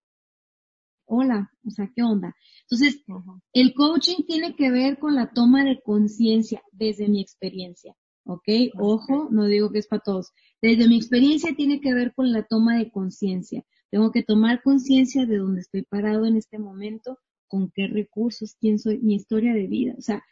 [1.06, 2.34] hola, o sea, ¿qué onda?
[2.62, 3.04] Entonces,
[3.52, 8.48] el coaching tiene que ver con la toma de conciencia desde mi experiencia, ¿ok?
[8.78, 10.32] Ojo, no digo que es para todos.
[10.62, 13.64] Desde mi experiencia tiene que ver con la toma de conciencia.
[13.90, 17.18] Tengo que tomar conciencia de dónde estoy parado en este momento,
[17.54, 19.94] con qué recursos, quién soy, mi historia de vida.
[19.96, 20.24] O sea,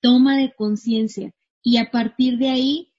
[0.00, 1.32] toma de conciencia.
[1.62, 2.92] Y a partir de ahí,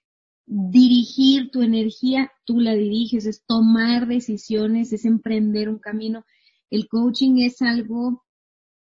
[0.46, 6.24] dirigir tu energía, tú la diriges, es tomar decisiones, es emprender un camino
[6.70, 8.26] el coaching es algo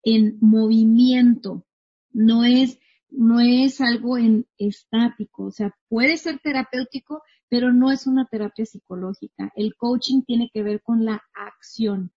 [0.03, 1.65] en movimiento,
[2.11, 8.07] no es, no es algo en estático, o sea, puede ser terapéutico, pero no es
[8.07, 9.51] una terapia psicológica.
[9.55, 12.11] El coaching tiene que ver con la acción.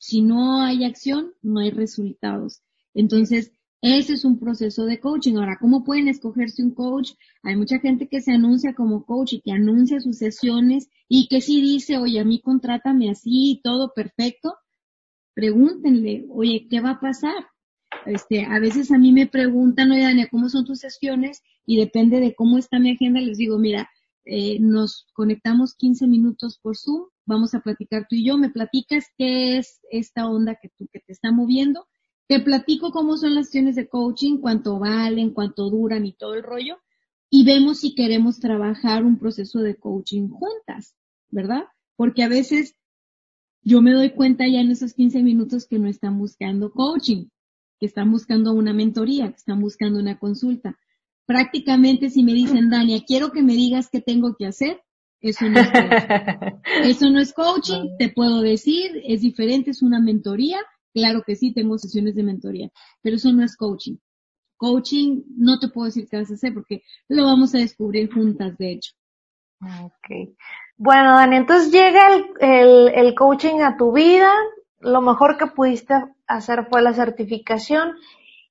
[0.00, 2.62] Si no hay acción, no hay resultados.
[2.94, 5.36] Entonces, ese es un proceso de coaching.
[5.36, 7.12] Ahora, ¿cómo pueden escogerse un coach?
[7.42, 11.42] Hay mucha gente que se anuncia como coach y que anuncia sus sesiones y que
[11.42, 14.54] sí dice, oye, a mí contrátame así, todo perfecto,
[15.34, 17.46] pregúntenle, oye, ¿qué va a pasar?
[18.06, 21.42] Este, a veces a mí me preguntan, oye, Dania, ¿cómo son tus sesiones?
[21.66, 23.90] Y depende de cómo está mi agenda, les digo, mira,
[24.24, 29.06] eh, nos conectamos 15 minutos por Zoom, vamos a platicar tú y yo, me platicas
[29.16, 31.86] qué es esta onda que tú, que te está moviendo,
[32.26, 36.42] te platico cómo son las sesiones de coaching, cuánto valen, cuánto duran y todo el
[36.42, 36.76] rollo,
[37.30, 40.94] y vemos si queremos trabajar un proceso de coaching juntas,
[41.30, 41.64] ¿verdad?
[41.96, 42.76] Porque a veces
[43.62, 47.28] yo me doy cuenta ya en esos 15 minutos que no están buscando coaching,
[47.78, 50.78] que están buscando una mentoría, que están buscando una consulta.
[51.26, 54.82] Prácticamente si me dicen, Dania, quiero que me digas qué tengo que hacer,
[55.20, 56.60] eso no es coaching.
[56.84, 60.58] eso no es coaching, te puedo decir, es diferente, es una mentoría.
[60.92, 62.70] Claro que sí, tengo sesiones de mentoría,
[63.02, 63.96] pero eso no es coaching.
[64.56, 68.58] Coaching no te puedo decir qué vas a hacer porque lo vamos a descubrir juntas,
[68.58, 68.92] de hecho.
[69.60, 70.36] Ok.
[70.76, 72.08] Bueno, Dani, entonces llega
[72.40, 74.32] el, el, coaching a tu vida,
[74.78, 75.94] lo mejor que pudiste
[76.26, 77.92] hacer fue la certificación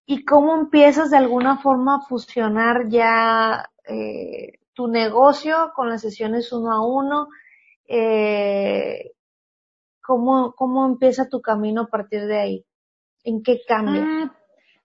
[0.06, 6.54] y cómo empiezas de alguna forma a fusionar ya eh, tu negocio con las sesiones
[6.54, 7.28] uno a uno,
[7.86, 9.12] eh,
[10.02, 12.66] ¿cómo, cómo empieza tu camino a partir de ahí,
[13.26, 14.06] en qué cambia.
[14.08, 14.38] Ah,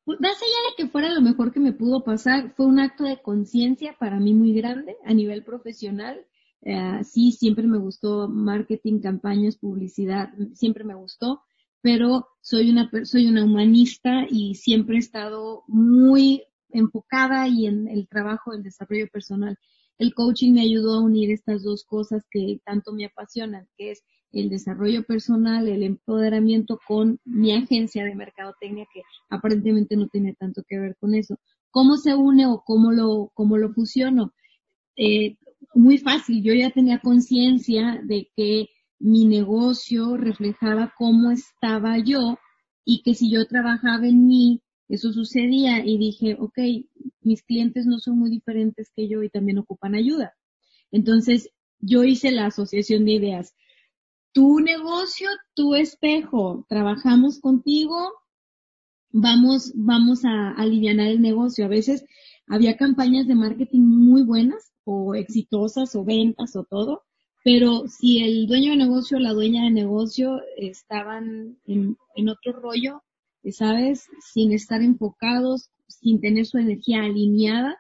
[0.05, 3.05] pues, más allá de que fuera lo mejor que me pudo pasar, fue un acto
[3.05, 6.27] de conciencia para mí muy grande a nivel profesional
[6.63, 11.43] eh, sí, siempre me gustó marketing, campañas, publicidad, siempre me gustó,
[11.83, 18.09] pero soy una, soy una humanista y siempre he estado muy enfocada y en el
[18.09, 19.57] trabajo, el desarrollo personal.
[19.99, 24.03] El coaching me ayudó a unir estas dos cosas que tanto me apasionan, que es
[24.33, 30.63] el desarrollo personal, el empoderamiento con mi agencia de mercadotecnia, que aparentemente no tiene tanto
[30.69, 31.39] que ver con eso.
[31.71, 34.33] ¿Cómo se une o cómo lo, cómo lo fusiono?
[34.97, 35.37] Eh,
[35.75, 36.43] muy fácil.
[36.43, 42.39] Yo ya tenía conciencia de que mi negocio reflejaba cómo estaba yo
[42.85, 46.59] y que si yo trabajaba en mí, eso sucedía y dije, ok,
[47.21, 50.35] mis clientes no son muy diferentes que yo y también ocupan ayuda.
[50.91, 53.55] Entonces, yo hice la asociación de ideas.
[54.33, 58.13] Tu negocio, tu espejo, trabajamos contigo,
[59.11, 61.65] vamos, vamos a aliviar el negocio.
[61.65, 62.05] A veces
[62.49, 67.05] había campañas de marketing muy buenas o exitosas o ventas o todo,
[67.45, 72.53] pero si el dueño de negocio o la dueña de negocio estaban en, en otro
[72.53, 73.03] rollo,
[73.53, 74.07] ¿sabes?
[74.33, 77.77] Sin estar enfocados, sin tener su energía alineada,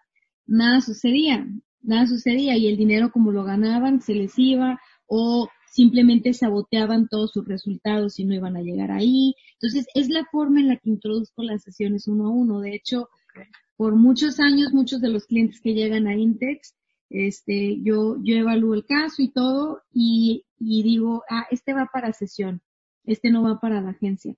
[0.46, 1.46] nada sucedía,
[1.82, 7.32] nada sucedía y el dinero como lo ganaban se les iba o simplemente saboteaban todos
[7.32, 9.34] sus resultados y no iban a llegar ahí.
[9.54, 12.60] Entonces, es la forma en la que introduzco las sesiones uno a uno.
[12.60, 13.08] De hecho,
[13.76, 16.76] por muchos años, muchos de los clientes que llegan a Intex,
[17.10, 22.12] este, yo, yo evalúo el caso y todo y, y digo, ah, este va para
[22.12, 22.62] sesión,
[23.04, 24.34] este no va para la agencia,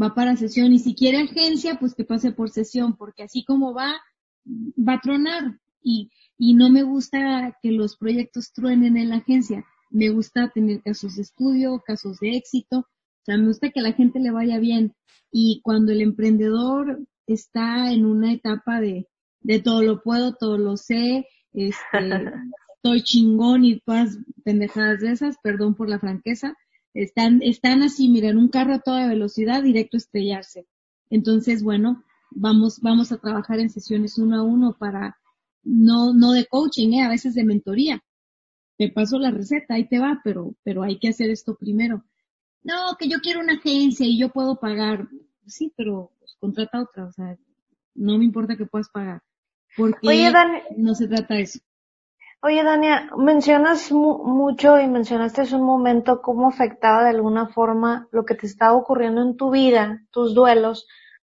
[0.00, 3.74] va para sesión y si quiere agencia, pues que pase por sesión, porque así como
[3.74, 4.00] va,
[4.46, 5.58] va a tronar.
[5.82, 10.82] Y, y no me gusta que los proyectos truenen en la agencia, me gusta tener
[10.82, 14.30] casos de estudio, casos de éxito, o sea, me gusta que a la gente le
[14.30, 14.94] vaya bien.
[15.30, 19.06] Y cuando el emprendedor está en una etapa de,
[19.40, 21.80] de todo lo puedo, todo lo sé, este,
[22.76, 26.56] estoy chingón y todas pendejadas de esas, perdón por la franqueza,
[27.02, 30.66] están, están así, mira, en un carro a toda velocidad, directo a estrellarse.
[31.10, 35.16] Entonces, bueno, vamos, vamos a trabajar en sesiones uno a uno para,
[35.62, 37.02] no, no de coaching, ¿eh?
[37.02, 38.02] a veces de mentoría.
[38.76, 42.04] Te paso la receta, ahí te va, pero, pero hay que hacer esto primero.
[42.62, 45.08] No, que yo quiero una agencia y yo puedo pagar.
[45.46, 47.36] Sí, pero pues, contrata otra, o sea,
[47.94, 49.22] no me importa que puedas pagar.
[49.76, 50.32] Porque Oye,
[50.76, 51.60] no se trata de eso.
[52.40, 58.24] Oye, Dania, mencionas mucho y mencionaste hace un momento cómo afectaba de alguna forma lo
[58.24, 60.86] que te estaba ocurriendo en tu vida, tus duelos,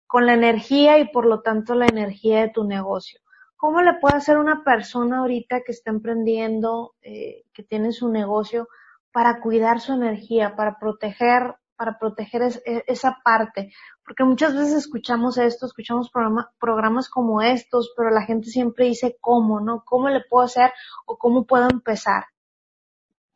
[0.07, 3.21] con la energía y por lo tanto la energía de tu negocio.
[3.55, 8.67] ¿Cómo le puede hacer una persona ahorita que está emprendiendo, eh, que tiene su negocio,
[9.13, 13.71] para cuidar su energía, para proteger para proteger e, esa parte,
[14.03, 16.11] porque muchas veces escuchamos esto, escuchamos
[16.59, 19.83] programas como estos, pero la gente siempre dice cómo, ¿no?
[19.85, 20.71] ¿Cómo le puedo hacer
[21.05, 22.25] o cómo puedo empezar?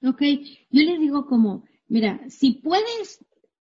[0.06, 0.22] Ok,
[0.70, 3.26] yo les digo como, mira, si puedes,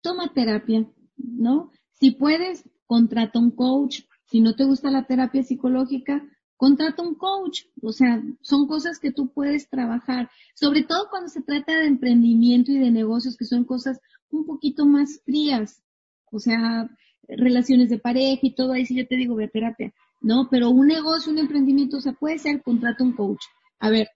[0.02, 1.72] toma terapia, ¿no?
[1.94, 4.02] Si puedes, contrata un coach.
[4.26, 6.22] Si no te gusta la terapia psicológica,
[6.58, 7.62] contrata un coach.
[7.82, 12.74] O sea, son cosas que tú puedes trabajar, sobre todo cuando se trata de emprendimiento
[12.74, 14.02] y de negocios, que son cosas
[14.32, 15.84] un poquito más frías,
[16.32, 16.90] o sea,
[17.28, 20.48] relaciones de pareja y todo, ahí sí yo te digo, ve terapia, ¿no?
[20.50, 23.44] Pero un negocio, un emprendimiento, o sea, puede ser, contrato un coach.
[23.80, 24.10] A ver,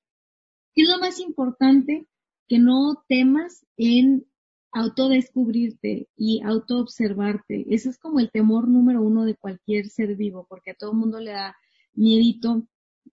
[0.74, 2.08] ¿qué es lo más importante?
[2.48, 4.26] Que no temas en
[4.72, 7.66] autodescubrirte y autoobservarte.
[7.70, 10.98] Ese es como el temor número uno de cualquier ser vivo, porque a todo el
[10.98, 11.56] mundo le da
[11.94, 12.66] miedito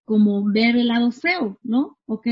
[0.05, 1.97] como ver el lado feo, ¿no?
[2.05, 2.27] ¿Ok?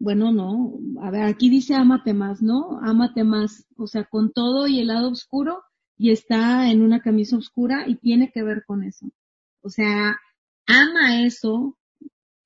[0.00, 2.80] Bueno, no, a ver, aquí dice ámate más, ¿no?
[2.82, 5.62] Ámate más, o sea, con todo y el lado oscuro
[5.98, 9.10] y está en una camisa oscura y tiene que ver con eso.
[9.60, 10.16] O sea,
[10.66, 11.76] ama eso,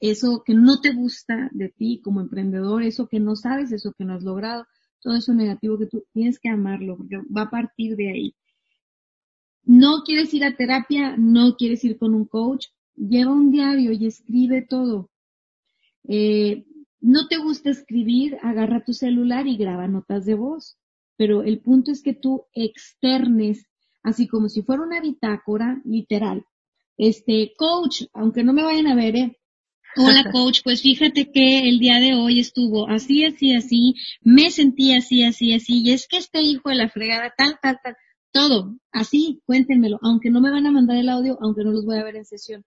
[0.01, 4.05] eso que no te gusta de ti como emprendedor, eso que no sabes, eso que
[4.05, 4.67] no has logrado,
[5.01, 8.35] todo eso negativo que tú tienes que amarlo, porque va a partir de ahí.
[9.63, 14.07] No quieres ir a terapia, no quieres ir con un coach, lleva un diario y
[14.07, 15.09] escribe todo.
[16.09, 16.67] Eh,
[17.05, 20.79] no te gusta escribir, agarra tu celular y graba notas de voz.
[21.17, 23.67] Pero el punto es que tú externes,
[24.03, 26.45] así como si fuera una bitácora, literal.
[26.97, 29.37] Este, coach, aunque no me vayan a ver, ¿eh?
[29.97, 34.97] Hola coach, pues fíjate que el día de hoy estuvo así, así, así, me sentí
[34.97, 37.97] así, así, así, y es que este hijo de la fregada, tal, tal, tal,
[38.33, 41.99] todo, así, cuéntenmelo, aunque no me van a mandar el audio, aunque no los voy
[41.99, 42.65] a ver en sesión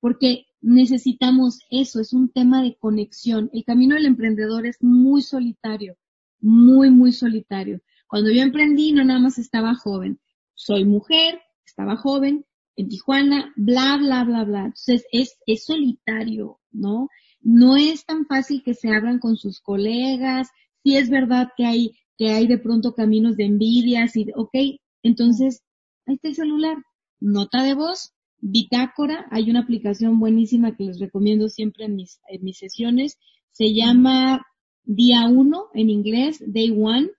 [0.00, 3.50] porque necesitamos eso, es un tema de conexión.
[3.52, 5.96] El camino del emprendedor es muy solitario,
[6.40, 7.80] muy, muy solitario.
[8.06, 10.20] Cuando yo emprendí, no nada más estaba joven.
[10.54, 12.44] Soy mujer, estaba joven,
[12.76, 14.60] en Tijuana, bla, bla, bla, bla.
[14.66, 17.08] Entonces, es, es solitario, ¿no?
[17.40, 20.48] No es tan fácil que se abran con sus colegas.
[20.82, 24.54] Sí es verdad que hay, que hay de pronto caminos de envidias y, ok,
[25.02, 25.62] entonces,
[26.06, 26.76] ahí está el celular.
[27.20, 32.42] Nota de voz, Bitácora, hay una aplicación buenísima que les recomiendo siempre en mis, en
[32.42, 33.18] mis sesiones,
[33.52, 34.46] se llama
[34.84, 37.10] Día 1 en inglés, Day One,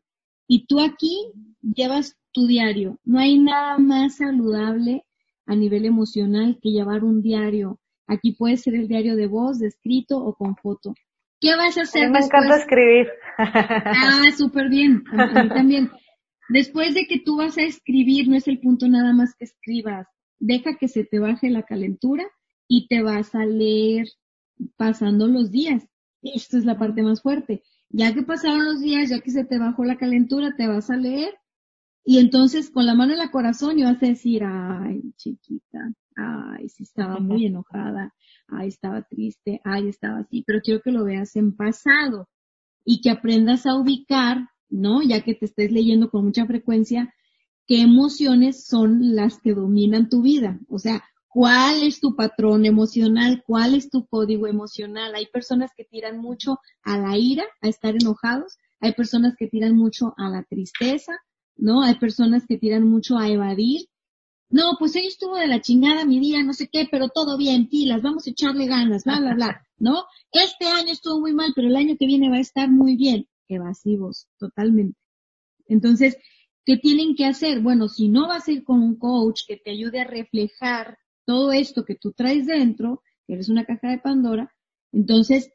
[0.47, 1.31] y tú aquí
[1.61, 2.99] llevas tu diario.
[3.03, 5.03] No hay nada más saludable
[5.45, 7.79] a nivel emocional que llevar un diario.
[8.07, 10.93] Aquí puede ser el diario de voz, de escrito o con foto.
[11.39, 12.03] ¿Qué vas a hacer?
[12.03, 13.07] A mí me encanta escribir.
[13.37, 15.03] Ah, súper bien.
[15.11, 15.89] A mí también.
[16.49, 20.07] Después de que tú vas a escribir, no es el punto nada más que escribas
[20.41, 22.25] deja que se te baje la calentura
[22.67, 24.07] y te vas a leer
[24.77, 25.87] pasando los días.
[26.21, 27.63] Esta es la parte más fuerte.
[27.89, 30.97] Ya que pasaron los días, ya que se te bajó la calentura, te vas a
[30.97, 31.33] leer
[32.05, 36.69] Y entonces con la mano en el corazón y vas a decir, ay, chiquita, ay,
[36.69, 38.13] sí estaba muy enojada,
[38.47, 42.27] ay, estaba triste, ay, estaba así, pero quiero que lo veas en pasado
[42.85, 45.01] y que aprendas a ubicar, ¿no?
[45.03, 47.13] Ya que te estés leyendo con mucha frecuencia,
[47.67, 50.59] qué emociones son las que dominan tu vida.
[50.69, 55.15] O sea, cuál es tu patrón emocional, cuál es tu código emocional.
[55.15, 59.75] Hay personas que tiran mucho a la ira, a estar enojados, hay personas que tiran
[59.75, 61.13] mucho a la tristeza,
[61.55, 61.83] ¿no?
[61.83, 63.87] Hay personas que tiran mucho a evadir.
[64.49, 67.69] No, pues hoy estuvo de la chingada mi día, no sé qué, pero todo bien,
[67.69, 70.03] pilas, vamos a echarle ganas, bla, bla, bla, ¿no?
[70.33, 73.27] Este año estuvo muy mal, pero el año que viene va a estar muy bien.
[73.47, 74.97] Evasivos, totalmente.
[75.67, 76.17] Entonces,
[76.65, 77.59] ¿qué tienen que hacer?
[77.61, 81.51] Bueno, si no vas a ir con un coach que te ayude a reflejar todo
[81.51, 84.53] esto que tú traes dentro, que eres una caja de Pandora,
[84.91, 85.51] entonces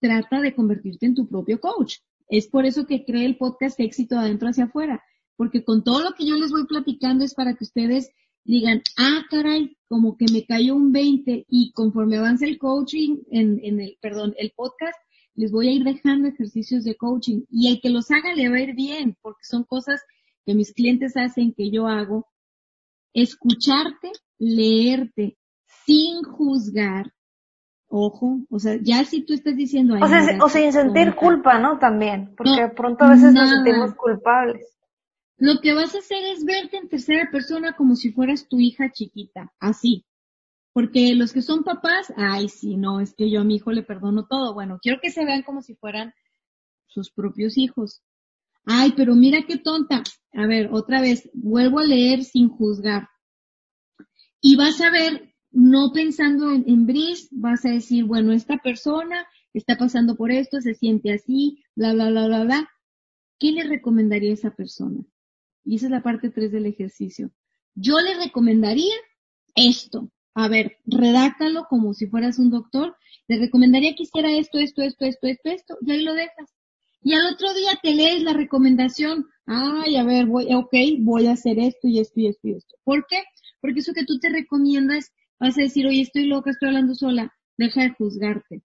[0.00, 1.96] trata de convertirte en tu propio coach.
[2.28, 5.02] Es por eso que cree el podcast Éxito adentro hacia afuera,
[5.36, 8.10] porque con todo lo que yo les voy platicando es para que ustedes
[8.44, 13.60] digan, ah, caray, como que me cayó un 20 y conforme avanza el coaching, en,
[13.62, 14.98] en el, perdón, el podcast,
[15.34, 18.56] les voy a ir dejando ejercicios de coaching y el que los haga le va
[18.56, 20.00] a ir bien, porque son cosas
[20.50, 22.26] que mis clientes hacen, que yo hago.
[23.14, 25.38] Escucharte leerte
[25.86, 27.12] sin juzgar.
[27.86, 29.94] Ojo, o sea, ya si tú estás diciendo...
[29.94, 31.78] O sea, o sin sentir culpa, ¿no?
[31.78, 34.66] También, porque de pronto a veces nos sentimos culpables.
[35.36, 38.90] Lo que vas a hacer es verte en tercera persona como si fueras tu hija
[38.90, 40.04] chiquita, así.
[40.72, 43.84] Porque los que son papás, ay, sí, no, es que yo a mi hijo le
[43.84, 44.52] perdono todo.
[44.52, 46.12] Bueno, quiero que se vean como si fueran
[46.88, 48.02] sus propios hijos.
[48.64, 50.02] Ay, pero mira qué tonta.
[50.32, 53.08] A ver, otra vez, vuelvo a leer sin juzgar.
[54.40, 59.26] Y vas a ver, no pensando en, en Brice, vas a decir, bueno, esta persona
[59.52, 62.70] está pasando por esto, se siente así, bla, bla, bla, bla, bla.
[63.38, 65.04] ¿Qué le recomendaría a esa persona?
[65.64, 67.30] Y esa es la parte 3 del ejercicio.
[67.74, 68.94] Yo le recomendaría
[69.54, 70.10] esto.
[70.34, 72.96] A ver, redáctalo como si fueras un doctor.
[73.28, 76.54] Le recomendaría que hiciera esto, esto, esto, esto, esto, esto, y ahí lo dejas.
[77.02, 79.26] Y al otro día te lees la recomendación.
[79.46, 82.76] Ay, a ver, voy, ok, voy a hacer esto y esto y esto y esto.
[82.84, 83.22] ¿Por qué?
[83.60, 87.32] Porque eso que tú te recomiendas, vas a decir, oye, estoy loca, estoy hablando sola,
[87.56, 88.62] deja de juzgarte.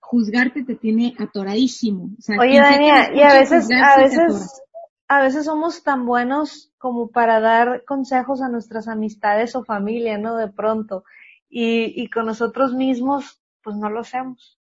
[0.00, 2.10] Juzgarte te tiene atoradísimo.
[2.38, 4.62] oye, Dania, y a veces, a veces,
[5.06, 10.36] a veces somos tan buenos como para dar consejos a nuestras amistades o familia, ¿no?
[10.36, 11.04] De pronto.
[11.48, 14.57] Y, y con nosotros mismos, pues no lo hacemos.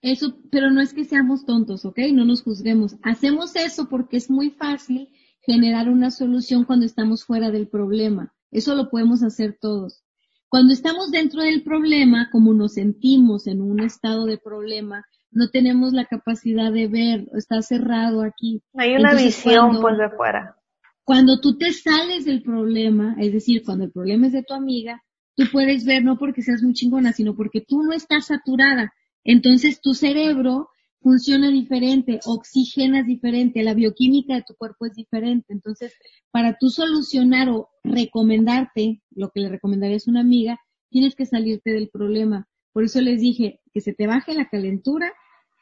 [0.00, 1.98] Eso, pero no es que seamos tontos, ¿ok?
[2.12, 2.96] No nos juzguemos.
[3.02, 5.08] Hacemos eso porque es muy fácil
[5.40, 8.32] generar una solución cuando estamos fuera del problema.
[8.50, 10.04] Eso lo podemos hacer todos.
[10.48, 15.92] Cuando estamos dentro del problema, como nos sentimos en un estado de problema, no tenemos
[15.92, 18.62] la capacidad de ver, está cerrado aquí.
[18.74, 20.56] Hay una visión pues de fuera.
[21.04, 25.02] Cuando tú te sales del problema, es decir, cuando el problema es de tu amiga,
[25.34, 28.92] tú puedes ver no porque seas muy chingona, sino porque tú no estás saturada.
[29.24, 30.68] Entonces tu cerebro
[31.00, 35.52] funciona diferente, oxigenas diferente, la bioquímica de tu cuerpo es diferente.
[35.52, 35.94] Entonces,
[36.30, 40.58] para tú solucionar o recomendarte lo que le recomendarías a una amiga,
[40.90, 42.48] tienes que salirte del problema.
[42.72, 45.12] Por eso les dije que se te baje la calentura,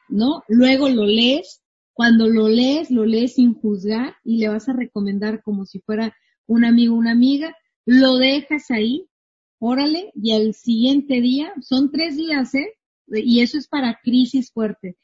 [0.09, 0.43] ¿no?
[0.47, 1.61] Luego lo lees.
[1.93, 6.15] Cuando lo lees, lo lees sin juzgar y le vas a recomendar como si fuera
[6.45, 7.55] un amigo o una amiga.
[7.85, 9.07] Lo dejas ahí,
[9.59, 12.67] órale, y al siguiente día, son tres días, ¿eh?
[13.07, 14.97] Y eso es para crisis fuerte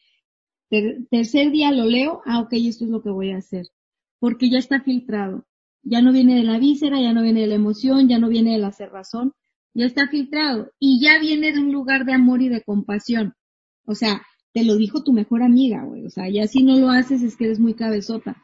[1.09, 3.67] tercer día lo leo, ah, ok, esto es lo que voy a hacer,
[4.19, 5.45] porque ya está filtrado.
[5.83, 8.53] Ya no viene de la víscera, ya no viene de la emoción, ya no viene
[8.53, 9.33] de la cerrazón,
[9.73, 13.33] ya está filtrado y ya viene de un lugar de amor y de compasión.
[13.85, 14.21] O sea,
[14.53, 16.05] te lo dijo tu mejor amiga, güey.
[16.05, 18.41] O sea, ya si no lo haces es que eres muy cabezota.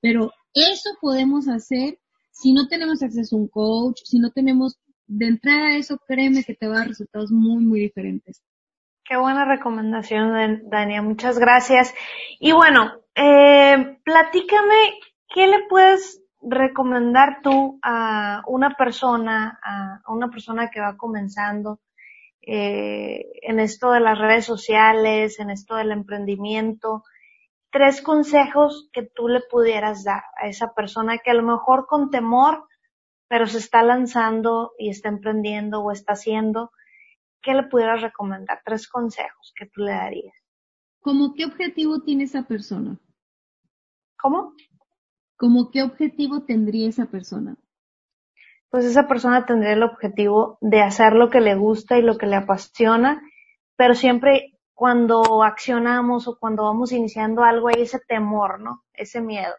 [0.00, 1.98] Pero eso podemos hacer
[2.30, 6.54] si no tenemos acceso a un coach, si no tenemos de entrada eso, créeme que
[6.54, 8.42] te va a dar resultados muy, muy diferentes.
[9.04, 11.02] Qué buena recomendación, Dania.
[11.02, 11.92] Muchas gracias.
[12.38, 20.70] Y bueno, eh, platícame, ¿qué le puedes recomendar tú a una persona, a, una persona
[20.70, 21.80] que va comenzando
[22.42, 27.02] eh, en esto de las redes sociales, en esto del emprendimiento?
[27.72, 32.10] Tres consejos que tú le pudieras dar a esa persona que a lo mejor con
[32.10, 32.68] temor,
[33.26, 36.70] pero se está lanzando y está emprendiendo o está haciendo
[37.42, 38.60] ¿qué le pudieras recomendar?
[38.64, 40.34] Tres consejos que tú le darías.
[41.00, 42.98] ¿Cómo qué objetivo tiene esa persona?
[44.16, 44.54] ¿Cómo?
[45.36, 47.56] ¿Cómo qué objetivo tendría esa persona?
[48.70, 52.26] Pues esa persona tendría el objetivo de hacer lo que le gusta y lo que
[52.26, 53.20] le apasiona,
[53.76, 58.84] pero siempre cuando accionamos o cuando vamos iniciando algo hay ese temor, ¿no?
[58.94, 59.54] Ese miedo.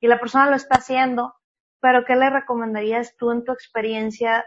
[0.00, 1.34] Y la persona lo está haciendo,
[1.80, 4.44] pero ¿qué le recomendarías tú en tu experiencia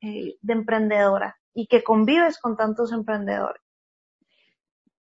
[0.00, 3.60] eh, de emprendedora y que convives con tantos emprendedores?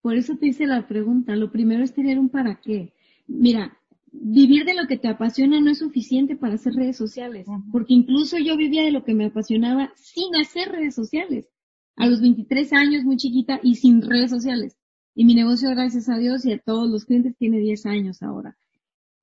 [0.00, 1.34] Por eso te hice la pregunta.
[1.34, 2.92] Lo primero es tener un para qué.
[3.26, 3.76] Mira,
[4.12, 8.38] vivir de lo que te apasiona no es suficiente para hacer redes sociales, porque incluso
[8.38, 11.48] yo vivía de lo que me apasionaba sin hacer redes sociales.
[11.96, 14.76] A los 23 años, muy chiquita y sin redes sociales.
[15.16, 18.57] Y mi negocio, gracias a Dios y a todos los clientes, tiene 10 años ahora.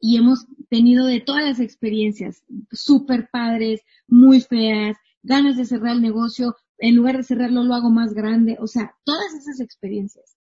[0.01, 6.01] Y hemos tenido de todas las experiencias, súper padres, muy feas, ganas de cerrar el
[6.01, 10.36] negocio, en lugar de cerrarlo lo hago más grande, o sea, todas esas experiencias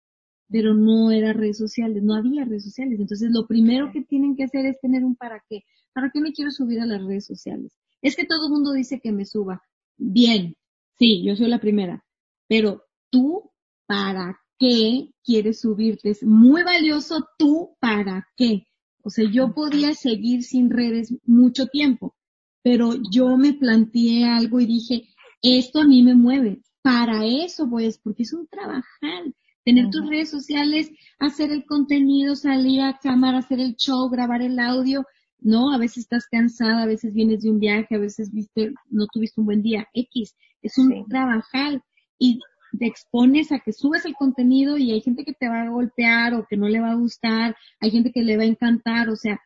[0.49, 2.99] pero no era redes sociales, no había redes sociales.
[2.99, 5.63] Entonces, lo primero que tienen que hacer es tener un para qué.
[5.93, 7.71] ¿Para qué me quiero subir a las redes sociales?
[8.01, 9.61] Es que todo el mundo dice que me suba.
[9.97, 10.55] Bien,
[10.97, 12.03] sí, yo soy la primera,
[12.47, 13.51] pero tú,
[13.85, 16.09] ¿para qué quieres subirte?
[16.11, 18.65] Es muy valioso tú, ¿para qué?
[19.03, 22.15] O sea, yo podía seguir sin redes mucho tiempo,
[22.63, 25.03] pero yo me planteé algo y dije,
[25.41, 26.61] esto a mí me mueve.
[26.81, 29.33] Para eso pues, porque es un trabajar
[29.69, 34.57] tener tus redes sociales, hacer el contenido, salir a cámara, hacer el show, grabar el
[34.57, 35.05] audio,
[35.39, 35.71] ¿no?
[35.71, 39.39] A veces estás cansada, a veces vienes de un viaje, a veces viste, no tuviste
[39.39, 41.83] un buen día, X, es un trabajar
[42.17, 42.39] y
[42.77, 46.33] te expones a que subes el contenido y hay gente que te va a golpear
[46.33, 49.15] o que no le va a gustar, hay gente que le va a encantar, o
[49.15, 49.39] sea,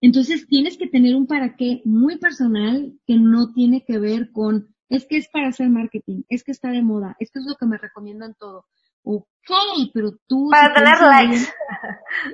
[0.00, 4.74] entonces tienes que tener un para qué muy personal que no tiene que ver con,
[4.92, 7.66] es que es para hacer marketing, es que está de moda, esto es lo que
[7.66, 8.66] me recomiendan todo.
[9.04, 9.50] Ok,
[9.94, 10.48] pero tú...
[10.50, 11.50] Para tener likes.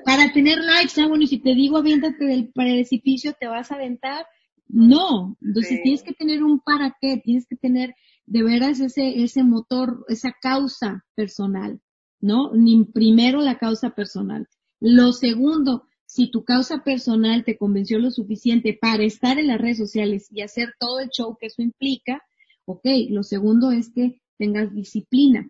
[0.05, 3.77] Para tener likes, ah, bueno, y si te digo aviéntate del precipicio, ¿te vas a
[3.77, 4.27] aventar?
[4.67, 5.37] No.
[5.41, 7.95] Entonces tienes que tener un para qué, tienes que tener
[8.27, 11.81] de veras ese, ese motor, esa causa personal,
[12.21, 12.53] ¿no?
[12.53, 14.49] Ni primero la causa personal.
[14.81, 19.79] Lo segundo, si tu causa personal te convenció lo suficiente para estar en las redes
[19.79, 22.23] sociales y hacer todo el show que eso implica,
[22.69, 25.49] ok, lo segundo es que tengas disciplina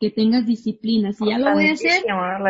[0.00, 1.12] que tengas disciplina.
[1.12, 2.02] Si ya lo voy a hacer,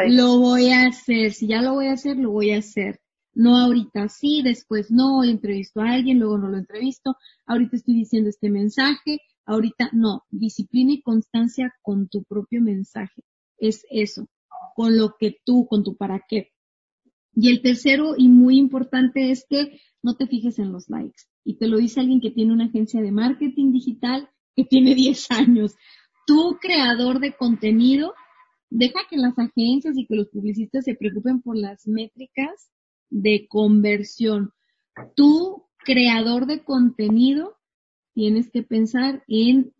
[0.09, 1.33] lo voy a hacer.
[1.33, 3.01] Si ya lo voy a hacer, lo voy a hacer.
[3.33, 8.31] No ahorita sí, después no, entrevisto a alguien, luego no lo entrevisto, ahorita estoy diciendo
[8.31, 10.25] este mensaje, ahorita no.
[10.31, 13.23] Disciplina y constancia con tu propio mensaje.
[13.59, 14.27] Es eso,
[14.75, 16.51] con lo que tú, con tu para qué.
[17.35, 21.25] Y el tercero y muy importante es que no te fijes en los likes.
[21.45, 25.31] Y te lo dice alguien que tiene una agencia de marketing digital que tiene 10
[25.31, 25.77] años
[26.27, 28.15] tú, creador de contenido,
[28.71, 32.71] deja que las agencias y que los publicistas se preocupen por las métricas
[33.11, 34.53] de conversión.
[35.15, 37.57] Tú, creador de contenido,
[38.15, 39.73] tienes que pensar en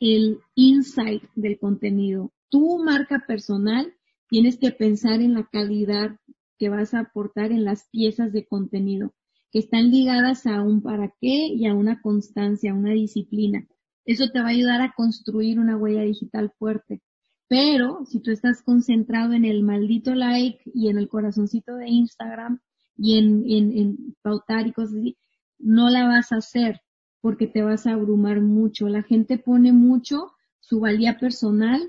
[0.00, 2.32] el insight del contenido.
[2.50, 3.94] Tu marca personal,
[4.28, 6.18] tienes que pensar en la calidad
[6.58, 9.12] que vas a aportar en las piezas de contenido,
[9.54, 13.64] que están ligadas a un para qué y a una constancia, a una disciplina.
[14.04, 17.02] Eso te va a ayudar a construir una huella digital fuerte.
[17.46, 22.58] Pero si tú estás concentrado en el maldito like y en el corazoncito de Instagram
[22.96, 25.16] y en, en, en pautar y cosas así,
[25.60, 26.80] no la vas a hacer
[27.20, 28.88] porque te vas a abrumar mucho.
[28.88, 31.80] La gente pone mucho su valía personal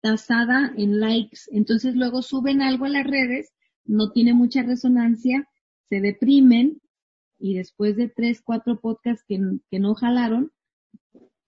[0.00, 1.42] tasada en likes.
[1.52, 3.52] Entonces luego suben algo a las redes,
[3.84, 5.48] no tiene mucha resonancia,
[5.88, 6.80] se deprimen
[7.38, 9.38] y después de tres, cuatro podcasts que,
[9.70, 10.52] que no jalaron,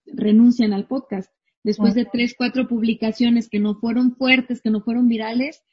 [0.06, 1.32] renuncian al podcast.
[1.62, 5.64] Después de tres, cuatro publicaciones que no fueron fuertes, que no fueron virales,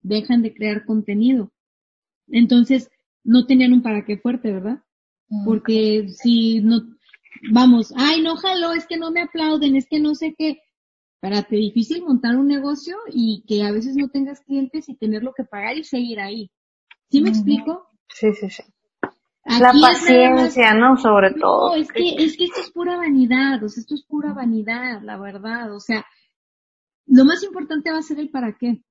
[0.00, 1.52] dejan de crear contenido.
[2.28, 2.90] Entonces,
[3.22, 4.82] no tenían un para qué fuerte, ¿verdad?
[5.44, 6.82] Porque si no,
[7.50, 10.58] vamos, ay, no jalo, es que no me aplauden, es que no sé qué.
[11.20, 15.32] Para ti difícil montar un negocio y que a veces no tengas clientes y tenerlo
[15.36, 16.50] que pagar y seguir ahí.
[17.10, 17.86] ¿Sí me explico?
[18.08, 18.62] Sí, sí, sí
[19.44, 20.96] la paciencia, ¿no?
[20.96, 21.70] Sobre todo.
[21.70, 25.02] No, es que, es que esto es pura vanidad, o sea, esto es pura vanidad,
[25.02, 25.74] la verdad.
[25.74, 26.04] O sea,
[27.06, 28.82] lo más importante va a ser el para qué.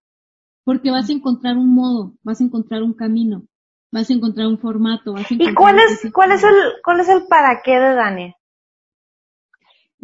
[0.63, 3.47] Porque vas a encontrar un modo, vas a encontrar un camino,
[3.91, 6.99] vas a encontrar un formato, vas a encontrar ¿Y cuál es, cuál es el, cuál
[6.99, 8.35] es el para qué de Dani?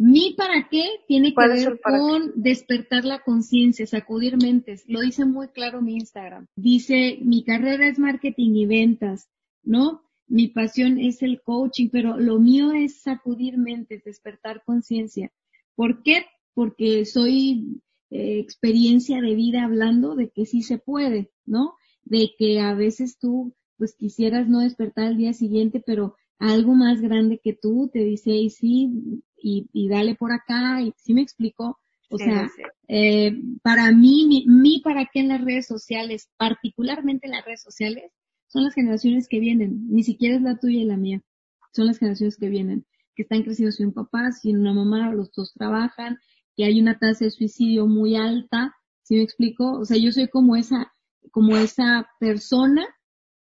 [0.00, 4.84] Mi para qué tiene que ver con despertar la conciencia, sacudir mentes.
[4.86, 6.46] Lo dice muy claro mi Instagram.
[6.56, 9.28] Dice, mi carrera es marketing y ventas,
[9.64, 10.07] ¿no?
[10.28, 15.32] Mi pasión es el coaching, pero lo mío es sacudir mentes, despertar conciencia.
[15.74, 16.26] ¿Por qué?
[16.54, 21.74] Porque soy eh, experiencia de vida hablando de que sí se puede, ¿no?
[22.04, 27.00] De que a veces tú pues quisieras no despertar al día siguiente, pero algo más
[27.00, 31.78] grande que tú te dice, y sí, y, dale por acá, y sí me explico.
[32.10, 32.48] O sea,
[32.88, 37.62] Eh, para mí, mi, mi para qué en las redes sociales, particularmente en las redes
[37.62, 38.12] sociales,
[38.48, 41.22] son las generaciones que vienen, ni siquiera es la tuya y la mía.
[41.72, 45.30] son las generaciones que vienen, que están creciendo sin un papá, sin una mamá, los
[45.32, 46.18] dos trabajan,
[46.56, 49.78] que hay una tasa de suicidio muy alta, ¿sí me explico?
[49.78, 50.92] O sea, yo soy como esa,
[51.30, 52.86] como esa persona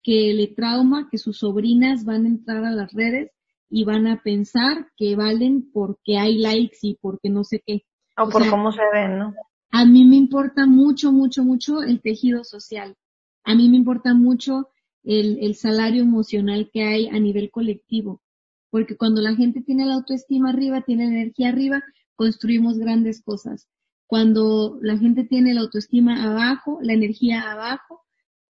[0.02, 3.30] que le trauma que sus sobrinas van a entrar a las redes
[3.68, 7.82] y van a pensar que valen porque hay likes y porque no sé qué.
[8.16, 9.34] O, por cómo se ven, ¿no?
[9.70, 12.96] A mí me importa mucho, mucho, mucho el tejido social.
[13.44, 14.68] A mí me importa mucho
[15.07, 18.22] el, salario emocional que hay a nivel colectivo.
[18.70, 21.82] Porque cuando la gente tiene la autoestima arriba, tiene energía arriba,
[22.16, 23.68] construimos grandes cosas.
[24.07, 28.02] Cuando la gente tiene la autoestima abajo, la energía abajo,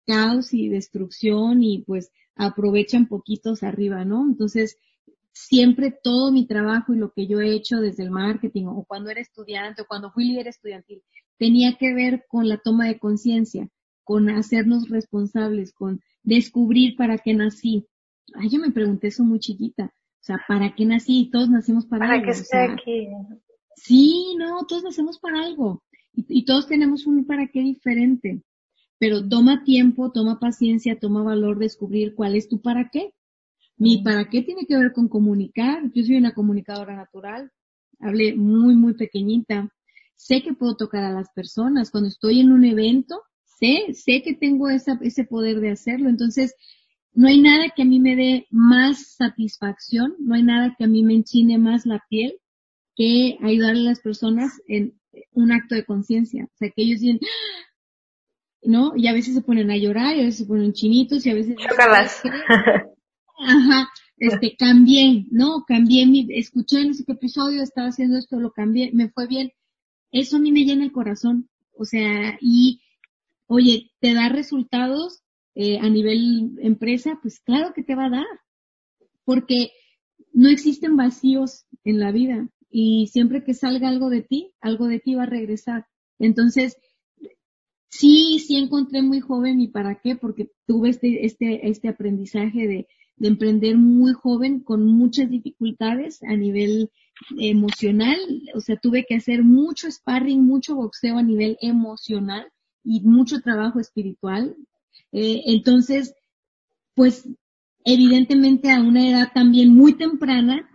[0.06, 4.24] caos y destrucción y pues aprovechan poquitos arriba, ¿no?
[4.26, 4.78] Entonces,
[5.32, 9.10] siempre todo mi trabajo y lo que yo he hecho desde el marketing o cuando
[9.10, 11.02] era estudiante o cuando fui líder estudiantil
[11.38, 13.68] tenía que ver con la toma de conciencia,
[14.04, 17.86] con hacernos responsables, con descubrir para qué nací.
[18.34, 19.86] Ay, yo me pregunté eso muy chiquita.
[19.86, 21.28] O sea, ¿para qué nací?
[21.30, 22.22] Todos nacimos para, algo.
[22.22, 23.08] Para que esté aquí.
[23.76, 25.82] Sí, no, todos nacemos para algo.
[26.12, 28.42] Y, y, todos tenemos un para qué diferente.
[28.98, 33.12] Pero toma tiempo, toma paciencia, toma valor descubrir cuál es tu para qué.
[33.76, 35.90] Mi para qué tiene que ver con comunicar.
[35.92, 37.50] Yo soy una comunicadora natural.
[37.98, 39.68] Hablé muy, muy pequeñita.
[40.14, 41.90] Sé que puedo tocar a las personas.
[41.90, 43.20] Cuando estoy en un evento,
[43.58, 46.08] sé, sé que tengo esa, ese poder de hacerlo.
[46.08, 46.54] Entonces,
[47.12, 50.88] no hay nada que a mí me dé más satisfacción, no hay nada que a
[50.88, 52.38] mí me enchine más la piel
[52.96, 54.98] que ayudarle a las personas en
[55.32, 56.44] un acto de conciencia.
[56.44, 57.20] O sea, que ellos dicen,
[58.62, 58.92] ¿no?
[58.96, 61.34] Y a veces se ponen a llorar, y a veces se ponen chinitos, y a
[61.34, 61.56] veces...
[63.36, 65.64] Ajá, este, cambié, ¿no?
[65.66, 69.52] Cambié mi, escuché en ese episodio, estaba haciendo esto, lo cambié, me fue bien.
[70.12, 71.48] Eso a mí me llena el corazón.
[71.76, 72.80] O sea, y,
[73.54, 75.22] oye, te da resultados
[75.54, 78.26] eh, a nivel empresa, pues claro que te va a dar.
[79.24, 79.70] Porque
[80.32, 84.98] no existen vacíos en la vida y siempre que salga algo de ti, algo de
[84.98, 85.86] ti va a regresar.
[86.18, 86.76] Entonces,
[87.88, 92.88] sí, sí encontré muy joven y para qué, porque tuve este, este, este aprendizaje de,
[93.16, 96.90] de emprender muy joven con muchas dificultades a nivel
[97.38, 98.18] emocional,
[98.54, 102.50] o sea, tuve que hacer mucho sparring, mucho boxeo a nivel emocional
[102.84, 104.56] y mucho trabajo espiritual.
[105.12, 106.14] Eh, entonces,
[106.94, 107.28] pues
[107.84, 110.68] evidentemente a una edad también muy temprana,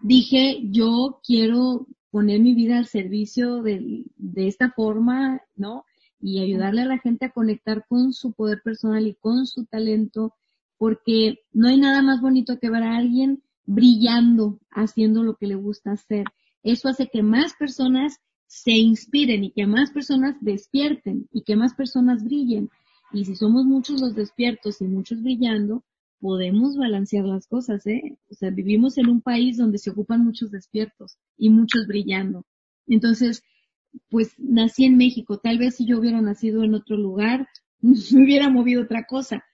[0.00, 5.84] dije, yo quiero poner mi vida al servicio de, de esta forma, ¿no?
[6.20, 10.34] Y ayudarle a la gente a conectar con su poder personal y con su talento
[10.78, 15.54] porque no hay nada más bonito que ver a alguien brillando, haciendo lo que le
[15.54, 16.24] gusta hacer.
[16.62, 21.74] Eso hace que más personas se inspiren y que más personas despierten y que más
[21.74, 22.70] personas brillen.
[23.12, 25.84] Y si somos muchos los despiertos y muchos brillando,
[26.20, 28.16] podemos balancear las cosas, ¿eh?
[28.30, 32.44] O sea, vivimos en un país donde se ocupan muchos despiertos y muchos brillando.
[32.86, 33.42] Entonces,
[34.10, 35.38] pues nací en México.
[35.38, 37.48] Tal vez si yo hubiera nacido en otro lugar,
[37.80, 39.44] me hubiera movido otra cosa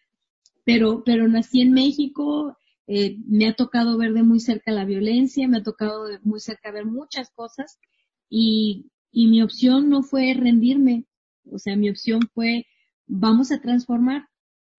[0.65, 5.49] pero, pero nací en México, eh, me ha tocado ver de muy cerca la violencia,
[5.49, 7.79] me ha tocado de muy cerca ver muchas cosas
[8.35, 11.05] y, y mi opción no fue rendirme,
[11.51, 12.65] o sea, mi opción fue
[13.07, 14.27] vamos a transformar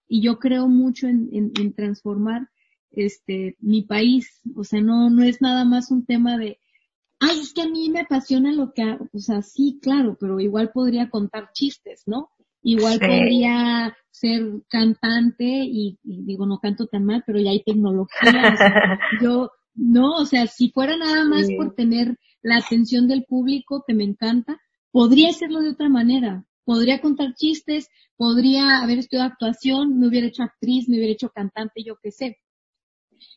[0.08, 2.50] y yo creo mucho en, en, en transformar
[2.90, 6.60] este mi país, o sea, no, no es nada más un tema de
[7.20, 10.40] ay, es que a mí me apasiona lo que hago, o sea, sí, claro, pero
[10.40, 12.30] igual podría contar chistes, ¿no?
[12.64, 18.20] Igual podría ser cantante y, digo, no canto tan mal, pero ya hay tecnología.
[19.22, 23.94] yo, no, o sea, si fuera nada más por tener la atención del público, que
[23.94, 24.60] me encanta,
[24.92, 26.46] podría hacerlo de otra manera.
[26.66, 31.84] Podría contar chistes, podría haber estudiado actuación, me hubiera hecho actriz, me hubiera hecho cantante,
[31.84, 32.40] yo qué sé.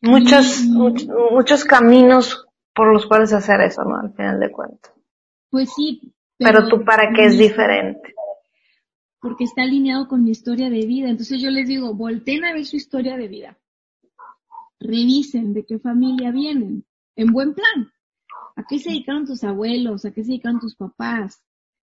[0.02, 3.98] Muchos, muchos caminos por los cuales hacer eso, ¿no?
[3.98, 4.92] Al final de cuentas.
[5.50, 6.12] Pues sí.
[6.38, 8.16] Pero, pero tú para qué es diferente
[9.26, 11.08] porque está alineado con mi historia de vida.
[11.08, 13.58] Entonces yo les digo, volteen a ver su historia de vida.
[14.78, 16.84] Revisen de qué familia vienen,
[17.16, 17.90] en buen plan.
[18.56, 20.04] ¿A qué se dedicaron tus abuelos?
[20.04, 21.42] ¿A qué se dedicaron tus papás?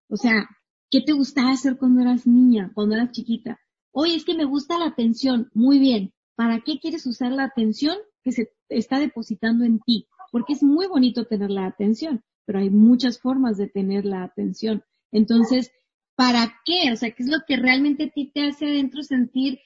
[0.10, 0.50] O sea,
[0.90, 3.60] ¿qué te gustaba hacer cuando eras niña, cuando eras chiquita?
[3.92, 5.50] Oye, es que me gusta la atención.
[5.54, 6.14] Muy bien.
[6.36, 10.08] ¿Para qué quieres usar la atención que se está depositando en ti?
[10.32, 14.84] Porque es muy bonito tener la atención, pero hay muchas formas de tener la atención.
[15.12, 15.72] Entonces,
[16.16, 16.92] ¿para qué?
[16.92, 19.60] O sea, ¿qué es lo que realmente a ti te hace adentro sentir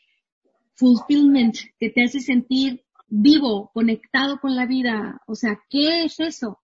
[0.75, 5.21] fulfillment, que te hace sentir vivo, conectado con la vida?
[5.27, 6.59] O sea, ¿qué es eso?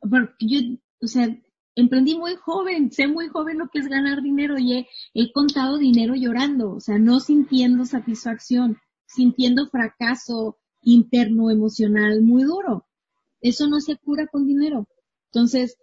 [0.00, 0.58] Porque yo,
[1.00, 1.28] o sea,
[1.74, 5.78] emprendí muy joven, sé muy joven lo que es ganar dinero y he, he contado
[5.78, 12.86] dinero llorando, o sea, no sintiendo satisfacción, sintiendo fracaso, interno emocional muy duro.
[13.40, 14.86] Eso no se cura con dinero.
[15.26, 15.78] Entonces,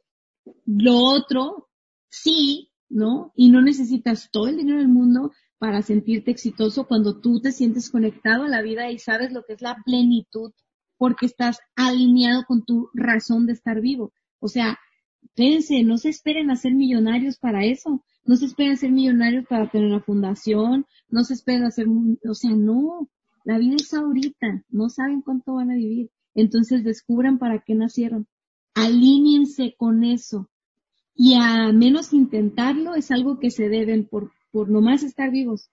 [0.66, 1.70] lo otro,
[2.10, 3.32] sí, ¿no?
[3.36, 7.92] Y no necesitas todo el dinero del mundo para sentirte exitoso cuando tú te sientes
[7.92, 10.52] conectado a la vida y sabes lo que es la plenitud
[10.98, 14.14] porque estás alineado con tu razón de estar vivo.
[14.40, 14.80] O sea,
[15.36, 18.04] fíjense, no se esperen a ser millonarios para eso.
[18.26, 20.86] No se esperen a ser millonarios para tener una fundación.
[21.10, 23.10] No se esperen a ser, o sea, no.
[23.46, 24.64] La vida es ahorita.
[24.70, 26.10] No saben cuánto van a vivir.
[26.36, 28.28] Entonces descubran para qué nacieron.
[28.76, 30.50] Alíñense con eso.
[31.16, 35.70] Y a menos intentarlo es algo que se deben por, por nomás estar vivos.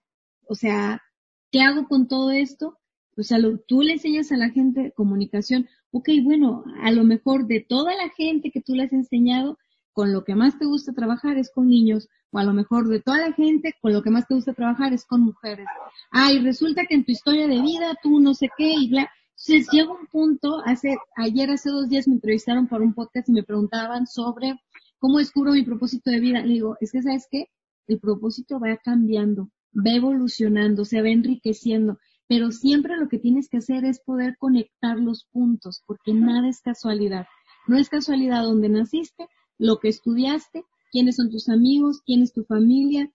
[0.48, 1.02] O sea,
[1.50, 2.78] ¿qué hago con todo esto?
[3.16, 5.68] O sea, tú le enseñas a la gente comunicación.
[5.90, 9.58] Ok, bueno, a lo mejor de toda la gente que tú le has enseñado,
[9.92, 13.00] con lo que más te gusta trabajar es con niños, o a lo mejor de
[13.00, 15.66] toda la gente, con lo que más te gusta trabajar es con mujeres.
[16.10, 19.08] Ah, y resulta que en tu historia de vida tú no sé qué y bla.
[19.30, 23.32] Entonces llega un punto, hace, ayer hace dos días me entrevistaron para un podcast y
[23.32, 24.60] me preguntaban sobre
[24.98, 26.40] cómo descubro mi propósito de vida.
[26.40, 27.48] Le digo, es que sabes qué,
[27.86, 33.58] el propósito va cambiando, va evolucionando, se va enriqueciendo, pero siempre lo que tienes que
[33.58, 37.26] hacer es poder conectar los puntos, porque nada es casualidad.
[37.66, 39.28] No es casualidad donde naciste,
[39.58, 43.10] lo que estudiaste, quiénes son tus amigos, quién es tu familia,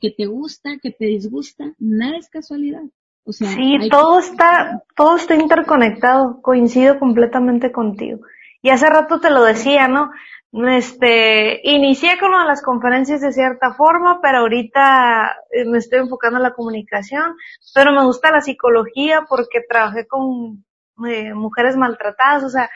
[0.00, 2.84] que te gusta, que te disgusta, nada es casualidad.
[3.24, 8.20] O sea, sí, todo está, todo está interconectado, coincido completamente contigo.
[8.62, 10.10] Y hace rato te lo decía, ¿no?
[10.50, 16.44] Este, inicié con las conferencias de cierta forma, pero ahorita eh, me estoy enfocando en
[16.44, 17.36] la comunicación,
[17.74, 20.64] pero me gusta la psicología porque trabajé con
[21.06, 22.70] eh, mujeres maltratadas, o sea,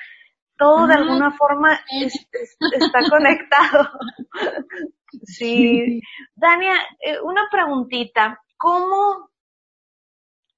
[0.59, 3.89] todo de alguna forma está conectado.
[5.24, 6.01] sí.
[6.37, 8.41] Dania, eh, una preguntita.
[8.57, 9.30] ¿Cómo,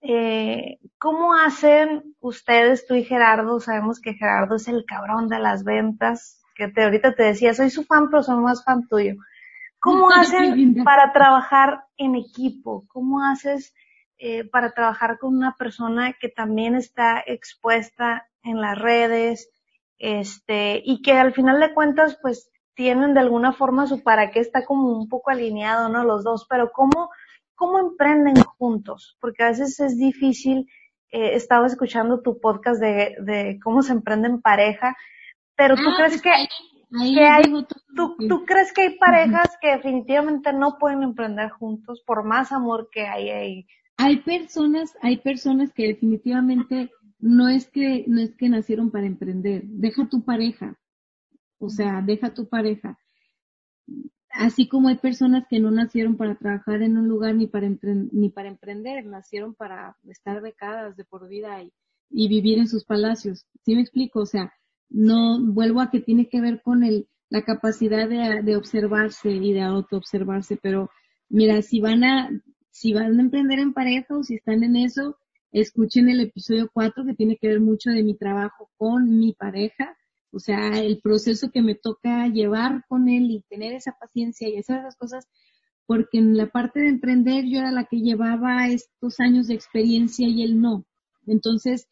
[0.07, 3.59] eh, cómo hacen ustedes, tú y Gerardo?
[3.59, 7.71] Sabemos que Gerardo es el cabrón de las ventas, que te, ahorita te decía, soy
[7.71, 9.15] su fan, pero soy más fan tuyo.
[9.81, 12.85] ¿Cómo hacen para trabajar en equipo?
[12.89, 13.75] ¿Cómo haces
[14.19, 19.51] eh, para trabajar con una persona que también está expuesta en las redes,
[19.99, 24.41] este, y que al final de cuentas, pues, tienen de alguna forma su para qué
[24.41, 26.05] está como un poco alineado, ¿no?
[26.05, 27.11] Los dos, pero ¿cómo,
[27.55, 29.17] cómo emprenden juntos?
[29.21, 30.69] Porque a veces es difícil,
[31.11, 34.97] eh, estaba escuchando tu podcast de, de cómo se emprende en pareja,
[35.57, 36.49] pero tú ah, crees pues que, hay,
[37.97, 42.89] tú, tú crees que hay parejas que definitivamente no pueden emprender juntos por más amor
[42.91, 43.67] que hay ahí.
[43.97, 46.91] Hay personas, hay personas que definitivamente
[47.21, 50.77] no es que, no es que nacieron para emprender, deja tu pareja,
[51.59, 52.99] o sea, deja tu pareja.
[54.35, 58.31] Así como hay personas que no nacieron para trabajar en un lugar ni para, ni
[58.31, 61.73] para emprender, nacieron para estar becadas de por vida y,
[62.11, 63.47] y vivir en sus palacios.
[63.65, 64.21] ¿Sí me explico?
[64.21, 64.53] O sea,
[64.91, 69.53] no, vuelvo a que tiene que ver con el, la capacidad de, de observarse y
[69.53, 70.91] de autoobservarse, pero
[71.29, 72.31] mira, si van a,
[72.71, 75.17] si van a emprender en pareja o si están en eso,
[75.53, 79.97] escuchen el episodio 4 que tiene que ver mucho de mi trabajo con mi pareja,
[80.35, 84.59] o sea, el proceso que me toca llevar con él y tener esa paciencia y
[84.59, 85.29] hacer esas cosas,
[85.87, 90.27] porque en la parte de emprender yo era la que llevaba estos años de experiencia
[90.29, 90.87] y él no.
[91.27, 91.89] Entonces,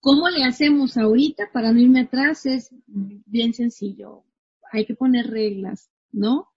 [0.00, 2.46] ¿cómo le hacemos ahorita para no irme atrás?
[2.46, 4.24] Es bien sencillo.
[4.72, 6.48] Hay que poner reglas, ¿no?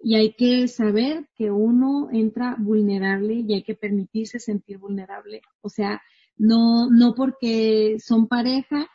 [0.00, 5.42] y hay que saber que uno entra vulnerable y hay que permitirse sentir vulnerable.
[5.60, 6.00] O sea,
[6.36, 8.88] no, no porque son pareja,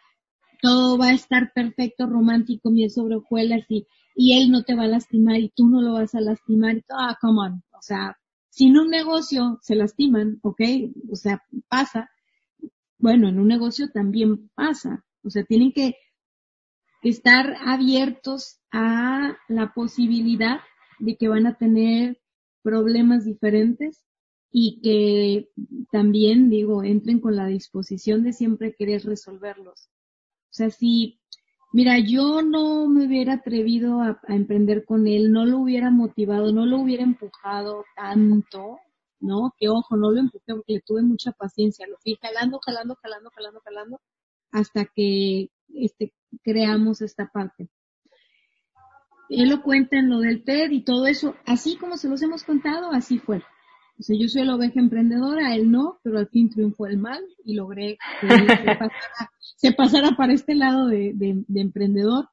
[0.64, 3.86] todo va a estar perfecto, romántico, miel sobre hojuelas y,
[4.16, 6.86] y él no te va a lastimar y tú no lo vas a lastimar y
[6.89, 7.64] ah, come on.
[7.78, 8.18] O sea,
[8.49, 10.61] sin un negocio se lastiman, ¿ok?
[11.11, 12.09] O sea, pasa.
[12.97, 15.03] Bueno, en un negocio también pasa.
[15.22, 15.97] O sea, tienen que
[17.01, 20.61] estar abiertos a la posibilidad
[20.99, 22.22] de que van a tener
[22.61, 24.05] problemas diferentes
[24.49, 25.49] y que
[25.91, 29.89] también, digo, entren con la disposición de siempre querer resolverlos.
[30.54, 31.20] O sea, si,
[31.74, 36.66] mira, yo no me hubiera atrevido a, emprender con él, no lo hubiera motivado, no
[36.66, 38.80] lo hubiera empujado tanto,
[39.20, 39.54] ¿no?
[39.58, 43.32] Que ojo, no lo empujé porque le tuve mucha paciencia, lo fui jalando, jalando, jalando,
[43.32, 44.01] jalando, jalando,
[44.51, 47.70] hasta que este, creamos esta parte
[49.30, 52.43] él lo cuenta en lo del TED y todo eso, así como se los hemos
[52.43, 53.43] contado, así fue.
[53.99, 57.21] O sea, yo soy la oveja emprendedora, él no, pero al fin triunfó el mal
[57.43, 58.27] y logré que
[59.57, 62.29] se, pasara, para este lado de, emprendedor.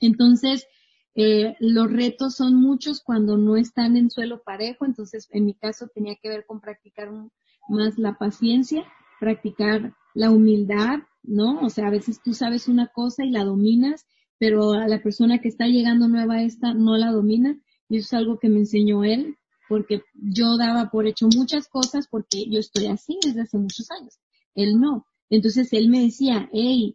[0.00, 0.66] Entonces,
[1.14, 5.88] eh, los retos son muchos cuando no están en suelo parejo, entonces en mi caso
[5.94, 7.10] tenía que ver con practicar
[7.68, 8.84] más la paciencia
[9.22, 11.60] practicar la humildad, ¿no?
[11.60, 14.04] O sea, a veces tú sabes una cosa y la dominas,
[14.36, 17.56] pero a la persona que está llegando nueva a esta no la domina.
[17.88, 19.36] Y eso es algo que me enseñó él,
[19.72, 24.20] porque yo daba por hecho muchas cosas porque yo estoy así desde hace muchos años.
[24.54, 25.06] Él no.
[25.30, 26.94] Entonces él me decía, hey,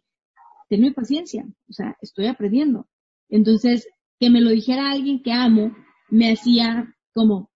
[0.68, 2.86] tenme paciencia, o sea, estoy aprendiendo.
[3.28, 3.88] Entonces,
[4.20, 5.76] que me lo dijera alguien que amo,
[6.08, 7.50] me hacía como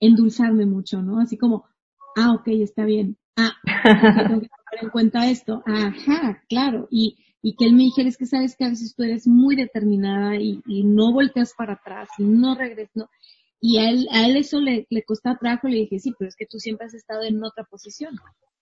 [0.00, 1.20] endulzarme mucho, ¿no?
[1.20, 1.64] Así como,
[2.16, 3.16] ah, ok, está bien.
[3.36, 3.52] Ah,
[4.28, 5.62] tengo que tomar en cuenta esto.
[5.66, 6.88] Ajá, claro.
[6.90, 9.54] Y, y que él me dijera, es que sabes que a veces tú eres muy
[9.54, 13.08] determinada y, no volteas para atrás y no regresas.
[13.60, 16.36] Y a él, a él eso le, le costaba trabajo, le dije, sí, pero es
[16.36, 18.14] que tú siempre has estado en otra posición,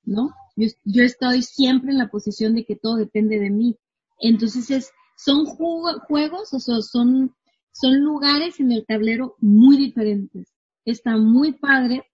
[0.05, 0.31] ¿no?
[0.57, 3.77] Yo, yo estoy siempre en la posición de que todo depende de mí.
[4.19, 7.35] Entonces es, son juegos, o sea, son,
[7.73, 10.53] son lugares en el tablero muy diferentes.
[10.85, 12.05] Está muy padre.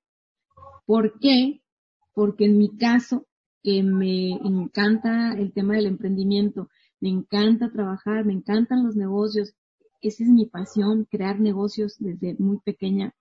[0.87, 1.63] ¿Por qué?
[2.15, 3.27] Porque en mi caso,
[3.63, 6.69] que me encanta el tema del emprendimiento,
[7.01, 9.55] me encanta trabajar, me encantan los negocios,
[10.03, 13.15] esa es mi pasión, crear negocios desde muy pequeña.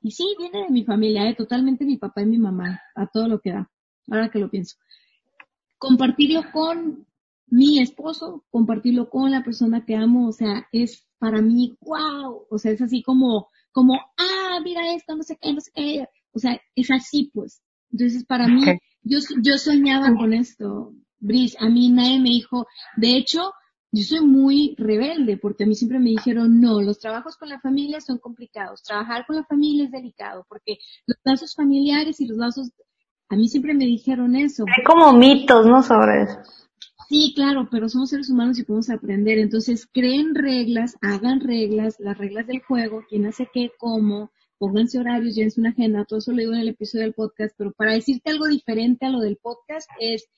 [0.00, 1.34] Y sí, viene de mi familia, ¿eh?
[1.34, 3.70] totalmente mi papá y mi mamá, a todo lo que da,
[4.10, 4.76] ahora que lo pienso.
[5.78, 7.06] Compartirlo con
[7.46, 12.58] mi esposo, compartirlo con la persona que amo, o sea, es para mí, wow, o
[12.58, 16.38] sea, es así como, como, ah, mira esto, no sé qué, no sé qué, o
[16.38, 17.62] sea, es así pues.
[17.90, 18.64] Entonces, para mí,
[19.02, 22.66] yo, yo soñaba con esto, Brice, a mí nadie me dijo,
[22.96, 23.52] de hecho,
[23.92, 27.60] yo soy muy rebelde porque a mí siempre me dijeron, no, los trabajos con la
[27.60, 32.38] familia son complicados, trabajar con la familia es delicado porque los lazos familiares y los
[32.38, 32.70] lazos,
[33.28, 34.64] a mí siempre me dijeron eso.
[34.66, 35.82] Hay como mitos, ¿no?
[35.82, 36.38] Sobre eso.
[37.08, 39.38] Sí, claro, pero somos seres humanos y podemos aprender.
[39.38, 45.34] Entonces, creen reglas, hagan reglas, las reglas del juego, quién hace qué, cómo, pónganse horarios,
[45.34, 48.30] llévense una agenda, todo eso lo digo en el episodio del podcast, pero para decirte
[48.30, 50.28] algo diferente a lo del podcast es,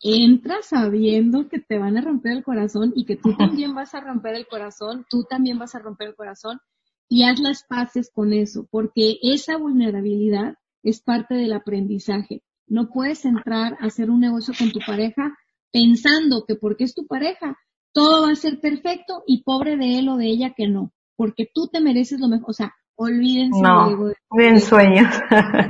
[0.00, 4.00] entra sabiendo que te van a romper el corazón y que tú también vas a
[4.00, 6.60] romper el corazón, tú también vas a romper el corazón
[7.08, 12.42] y haz las paces con eso, porque esa vulnerabilidad es parte del aprendizaje.
[12.66, 15.36] No puedes entrar a hacer un negocio con tu pareja
[15.72, 17.56] pensando que porque es tu pareja,
[17.92, 21.48] todo va a ser perfecto y pobre de él o de ella que no, porque
[21.52, 25.08] tú te mereces lo mejor, o sea, olvídense no, del sueños.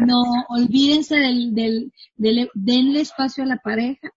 [0.01, 4.11] no, olvídense del, del, del, denle espacio a la pareja,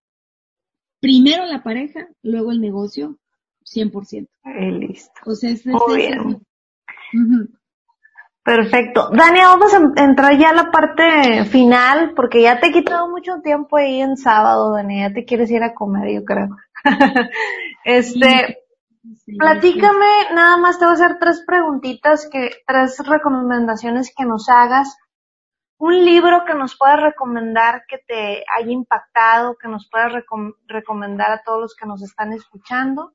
[1.00, 3.18] primero la pareja, luego el negocio,
[3.66, 4.28] 100%.
[4.46, 5.12] Y listo.
[5.26, 5.64] O sea, es,
[8.44, 9.10] Perfecto.
[9.12, 13.42] Dani, vamos a entrar ya a la parte final, porque ya te he quitado mucho
[13.44, 16.50] tiempo ahí en sábado, Dani, ya te quieres ir a comer, yo creo.
[17.84, 18.58] este,
[19.38, 24.98] platícame, nada más te voy a hacer tres preguntitas, que, tres recomendaciones que nos hagas.
[25.78, 30.12] Un libro que nos puedas recomendar que te haya impactado, que nos puedas
[30.68, 33.14] recomendar a todos los que nos están escuchando.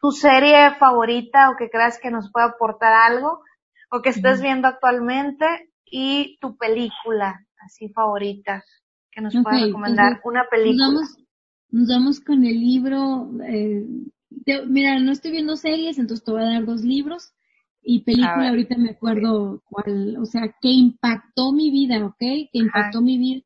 [0.00, 3.42] Tu serie favorita o que creas que nos pueda aportar algo
[3.90, 5.46] o que estés viendo actualmente
[5.84, 8.64] y tu película así favorita
[9.10, 10.86] que nos puedas recomendar, una película.
[10.86, 11.18] Nos vamos,
[11.70, 13.84] nos vamos con el libro, eh,
[14.68, 17.32] mira, no estoy viendo series, entonces te voy a dar dos libros
[17.82, 22.18] y película ahorita me acuerdo cuál, o sea, que impactó mi vida, ¿ok?
[22.18, 23.42] Que impactó mi vida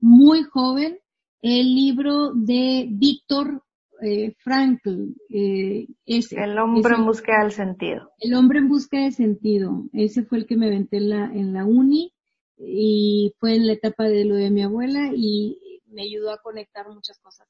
[0.00, 0.98] muy joven,
[1.42, 3.62] el libro de Víctor
[4.02, 6.42] eh, Frankl, eh, ese.
[6.42, 8.10] El hombre en busca del sentido.
[8.18, 9.84] El hombre en busca de sentido.
[9.92, 12.14] Ese fue el que me aventé en la, en la uni
[12.56, 16.88] y fue en la etapa de lo de mi abuela y me ayudó a conectar
[16.88, 17.48] muchas cosas.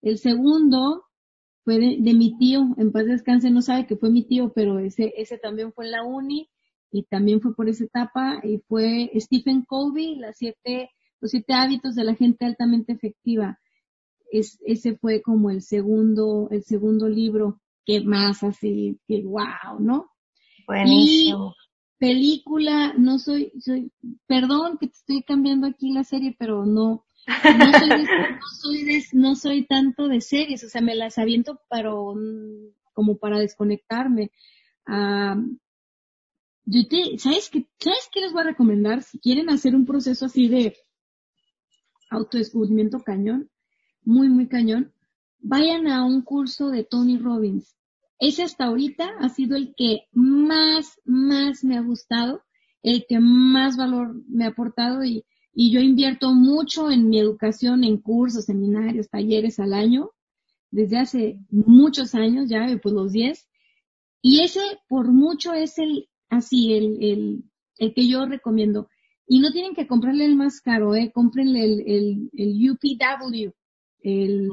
[0.00, 1.04] El segundo
[1.70, 5.14] fue de, mi tío, en paz descanse, no sabe que fue mi tío, pero ese,
[5.16, 6.50] ese también fue en la uni
[6.90, 10.90] y también fue por esa etapa y fue Stephen Covey, las siete,
[11.20, 13.60] los siete hábitos de la gente altamente efectiva
[14.32, 20.10] es, ese fue como el segundo, el segundo libro que más así, que wow, ¿no?
[20.66, 21.54] Buenísimo.
[21.56, 23.92] Y película, no soy, soy,
[24.26, 27.04] perdón que te estoy cambiando aquí la serie, pero no,
[27.58, 31.90] no soy, no soy, no soy tanto de series, o sea, me las aviento para,
[32.92, 34.30] como para desconectarme.
[36.64, 39.02] yo te, ¿sabes qué, ¿sabes qué les voy a recomendar?
[39.02, 40.76] Si quieren hacer un proceso así de
[42.10, 43.50] autodescubrimiento cañón,
[44.02, 44.92] muy, muy cañón,
[45.38, 47.76] vayan a un curso de Tony Robbins.
[48.18, 52.42] Ese hasta ahorita ha sido el que más, más me ha gustado,
[52.82, 57.84] el que más valor me ha aportado y, y yo invierto mucho en mi educación,
[57.84, 60.10] en cursos, seminarios, talleres al año,
[60.70, 63.48] desde hace muchos años, ya pues los 10.
[64.22, 67.44] Y ese por mucho es el, así, el, el,
[67.78, 68.88] el que yo recomiendo.
[69.26, 73.52] Y no tienen que comprarle el más caro, eh, cómprenle el, el, el UPW,
[74.02, 74.50] el,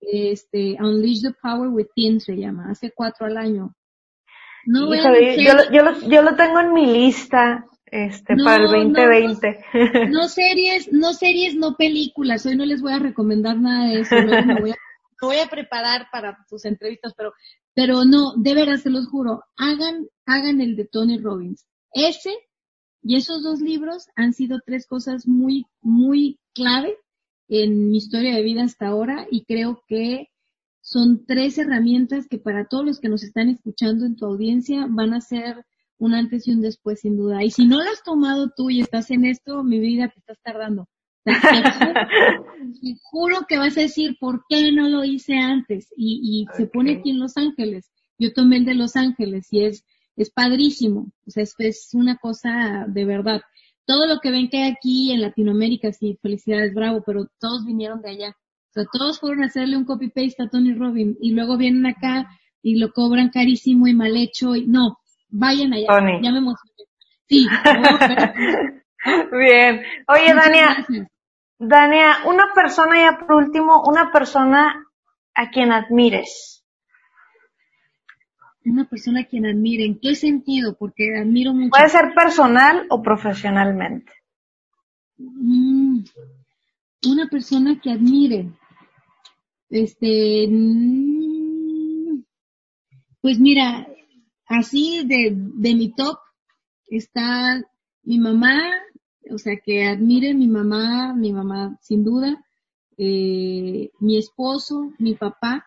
[0.00, 3.74] este, Unleash the Power Within se llama, hace cuatro al año.
[4.66, 9.64] No yo, lo, yo, lo, yo lo tengo en mi lista este para el 2020.
[10.10, 12.46] No, series, no series, no películas.
[12.46, 14.20] Hoy no les voy a recomendar nada de eso.
[14.20, 14.76] No, me, voy a,
[15.20, 17.32] voy a, preparar para tus entrevistas, pero,
[17.74, 21.66] pero no, de veras, se los juro, hagan, hagan el de Tony Robbins.
[21.92, 22.30] Ese
[23.02, 26.96] y esos dos libros han sido tres cosas muy, muy clave
[27.48, 30.28] en mi historia de vida hasta ahora y creo que
[30.82, 35.14] son tres herramientas que para todos los que nos están escuchando en tu audiencia van
[35.14, 35.64] a ser
[36.00, 37.44] un antes y un después sin duda.
[37.44, 40.38] Y si no lo has tomado tú y estás en esto, mi vida te estás
[40.42, 40.88] tardando.
[41.24, 45.88] Te juro, que vas a decir, ¿por qué no lo hice antes?
[45.96, 47.90] Y, y se pone aquí en Los Ángeles.
[48.18, 49.84] Yo tomé el de Los Ángeles y es,
[50.16, 51.12] es padrísimo.
[51.26, 53.42] O sea, es, es una cosa de verdad
[53.90, 58.00] todo lo que ven que hay aquí en Latinoamérica, sí, felicidades, bravo, pero todos vinieron
[58.02, 58.28] de allá.
[58.30, 62.28] O sea, todos fueron a hacerle un copy-paste a Tony Robbins y luego vienen acá
[62.62, 64.98] y lo cobran carísimo y mal hecho y no,
[65.30, 65.86] vayan allá.
[65.88, 66.20] Tony.
[66.22, 66.74] Ya me emocioné.
[67.28, 67.48] Sí.
[69.32, 69.82] Bien.
[70.08, 70.86] Oye, Dania,
[71.58, 74.86] Dania, una persona ya por último, una persona
[75.34, 76.60] a quien admires
[78.64, 79.84] una persona a quien admire.
[79.84, 80.76] ¿En qué sentido?
[80.76, 81.70] Porque admiro mucho.
[81.70, 84.12] Puede ser personal o profesionalmente.
[85.16, 86.00] Mm,
[87.06, 88.50] una persona que admire.
[89.68, 92.22] Este, mm,
[93.20, 93.86] pues mira,
[94.50, 96.18] así de, de mi top
[96.88, 97.62] está
[98.02, 98.58] mi mamá,
[99.30, 102.44] o sea, que admire mi mamá, mi mamá sin duda,
[102.98, 105.64] eh, mi esposo, mi papá,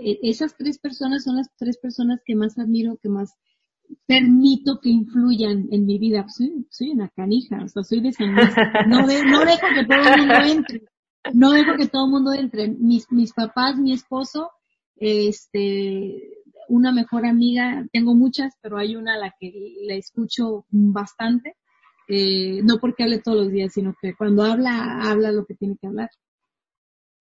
[0.00, 3.34] e, esas tres personas son las tres personas que más admiro, que más
[4.06, 6.26] permito que influyan en mi vida.
[6.28, 8.50] Soy, soy una canija, o sea, soy de San Luis.
[8.86, 10.82] No, no dejo que todo el mundo entre.
[11.32, 12.68] No dejo que todo el mundo entre.
[12.68, 14.50] Mis, mis papás, mi esposo,
[14.96, 16.37] este,
[16.68, 19.52] una mejor amiga, tengo muchas, pero hay una a la que
[19.86, 21.56] la escucho bastante.
[22.10, 25.76] Eh, no porque hable todos los días, sino que cuando habla, habla lo que tiene
[25.80, 26.08] que hablar.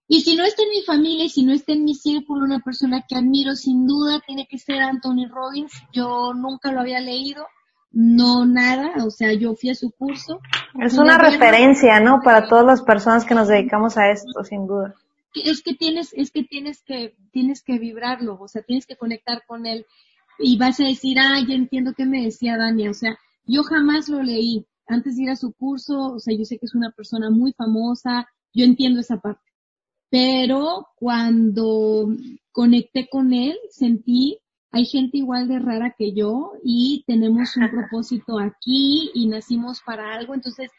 [0.08, 2.60] Y si no está en mi familia y si no está en mi círculo, una
[2.60, 5.74] persona que admiro sin duda tiene que ser Anthony Robbins.
[5.92, 7.46] Yo nunca lo había leído,
[7.92, 10.40] no nada, o sea, yo fui a su curso.
[10.80, 12.22] Es una referencia, ¿no?
[12.24, 14.96] Para todas las personas que nos dedicamos a esto, sin duda.
[15.34, 19.44] Es que tienes, es que tienes que, tienes que vibrarlo, o sea, tienes que conectar
[19.48, 19.86] con él
[20.40, 24.10] y vas a decir, ah, ya entiendo qué me decía Dania, o sea, yo jamás
[24.10, 24.66] lo leí.
[24.88, 27.54] Antes de ir a su curso, o sea, yo sé que es una persona muy
[27.54, 29.42] famosa, yo entiendo esa parte.
[30.10, 32.08] Pero cuando
[32.52, 34.40] conecté con él, sentí,
[34.72, 40.14] hay gente igual de rara que yo y tenemos un propósito aquí y nacimos para
[40.14, 40.72] algo, entonces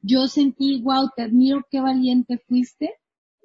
[0.00, 2.94] yo sentí, wow, te admiro, qué valiente fuiste,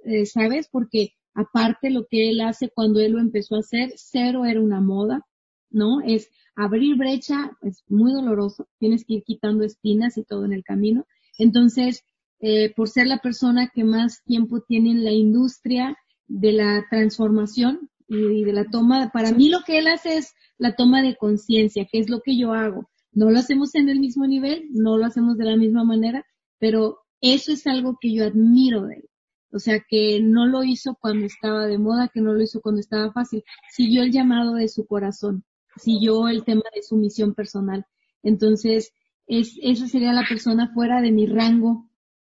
[0.06, 0.68] eh, ¿sabes?
[0.72, 4.82] Porque aparte lo que él hace cuando él lo empezó a hacer, cero era una
[4.82, 5.26] moda,
[5.70, 6.02] ¿no?
[6.02, 10.64] Es abrir brecha, es muy doloroso, tienes que ir quitando espinas y todo en el
[10.64, 11.06] camino.
[11.38, 12.04] Entonces,
[12.40, 15.96] eh, por ser la persona que más tiempo tiene en la industria
[16.28, 19.10] de la transformación y de la toma.
[19.12, 22.38] Para mí lo que él hace es la toma de conciencia, que es lo que
[22.38, 22.90] yo hago.
[23.14, 26.26] No lo hacemos en el mismo nivel, no lo hacemos de la misma manera,
[26.60, 29.10] pero eso es algo que yo admiro de él.
[29.52, 32.82] O sea, que no lo hizo cuando estaba de moda, que no lo hizo cuando
[32.82, 33.44] estaba fácil.
[33.70, 35.44] Siguió el llamado de su corazón,
[35.78, 37.86] siguió el tema de su misión personal.
[38.24, 38.94] Entonces,
[39.28, 41.90] es, esa sería la persona fuera de mi rango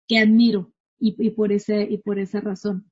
[0.06, 2.90] que admiro y, y por ese y por esa razón.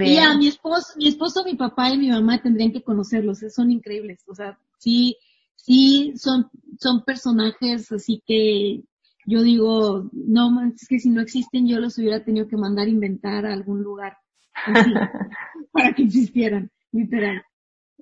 [0.00, 3.70] Y a mi esposo, mi esposo, mi papá y mi mamá tendrían que conocerlos, son
[3.70, 5.16] increíbles, o sea, sí,
[5.56, 8.82] sí son, son personajes así que
[9.26, 12.90] yo digo, no, es que si no existen yo los hubiera tenido que mandar a
[12.90, 14.18] inventar a algún lugar
[15.72, 17.42] para que existieran, literal.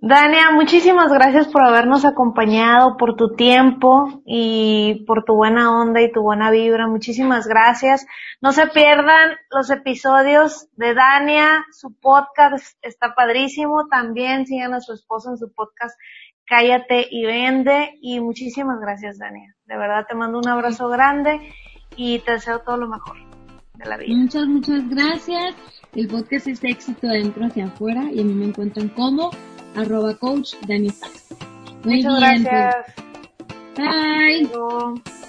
[0.05, 6.11] Dania, muchísimas gracias por habernos acompañado, por tu tiempo y por tu buena onda y
[6.11, 6.89] tu buena vibra.
[6.89, 8.05] Muchísimas gracias.
[8.41, 11.65] No se pierdan los episodios de Dania.
[11.71, 13.87] Su podcast está padrísimo.
[13.87, 15.97] También sigan a su esposo en su podcast
[16.47, 17.97] Cállate y Vende.
[18.01, 19.55] Y muchísimas gracias, Dania.
[19.73, 21.41] De verdad te mando un abrazo grande
[21.97, 23.17] y te deseo todo lo mejor
[23.73, 24.15] de la vida.
[24.15, 25.55] Muchas, muchas gracias.
[25.95, 29.31] El podcast es éxito de adentro hacia afuera y a mí me encuentran como
[29.75, 30.93] arroba coach Dani
[31.85, 32.53] Muy Muchas bien, pues.
[32.53, 32.87] gracias.
[33.79, 35.22] Bye.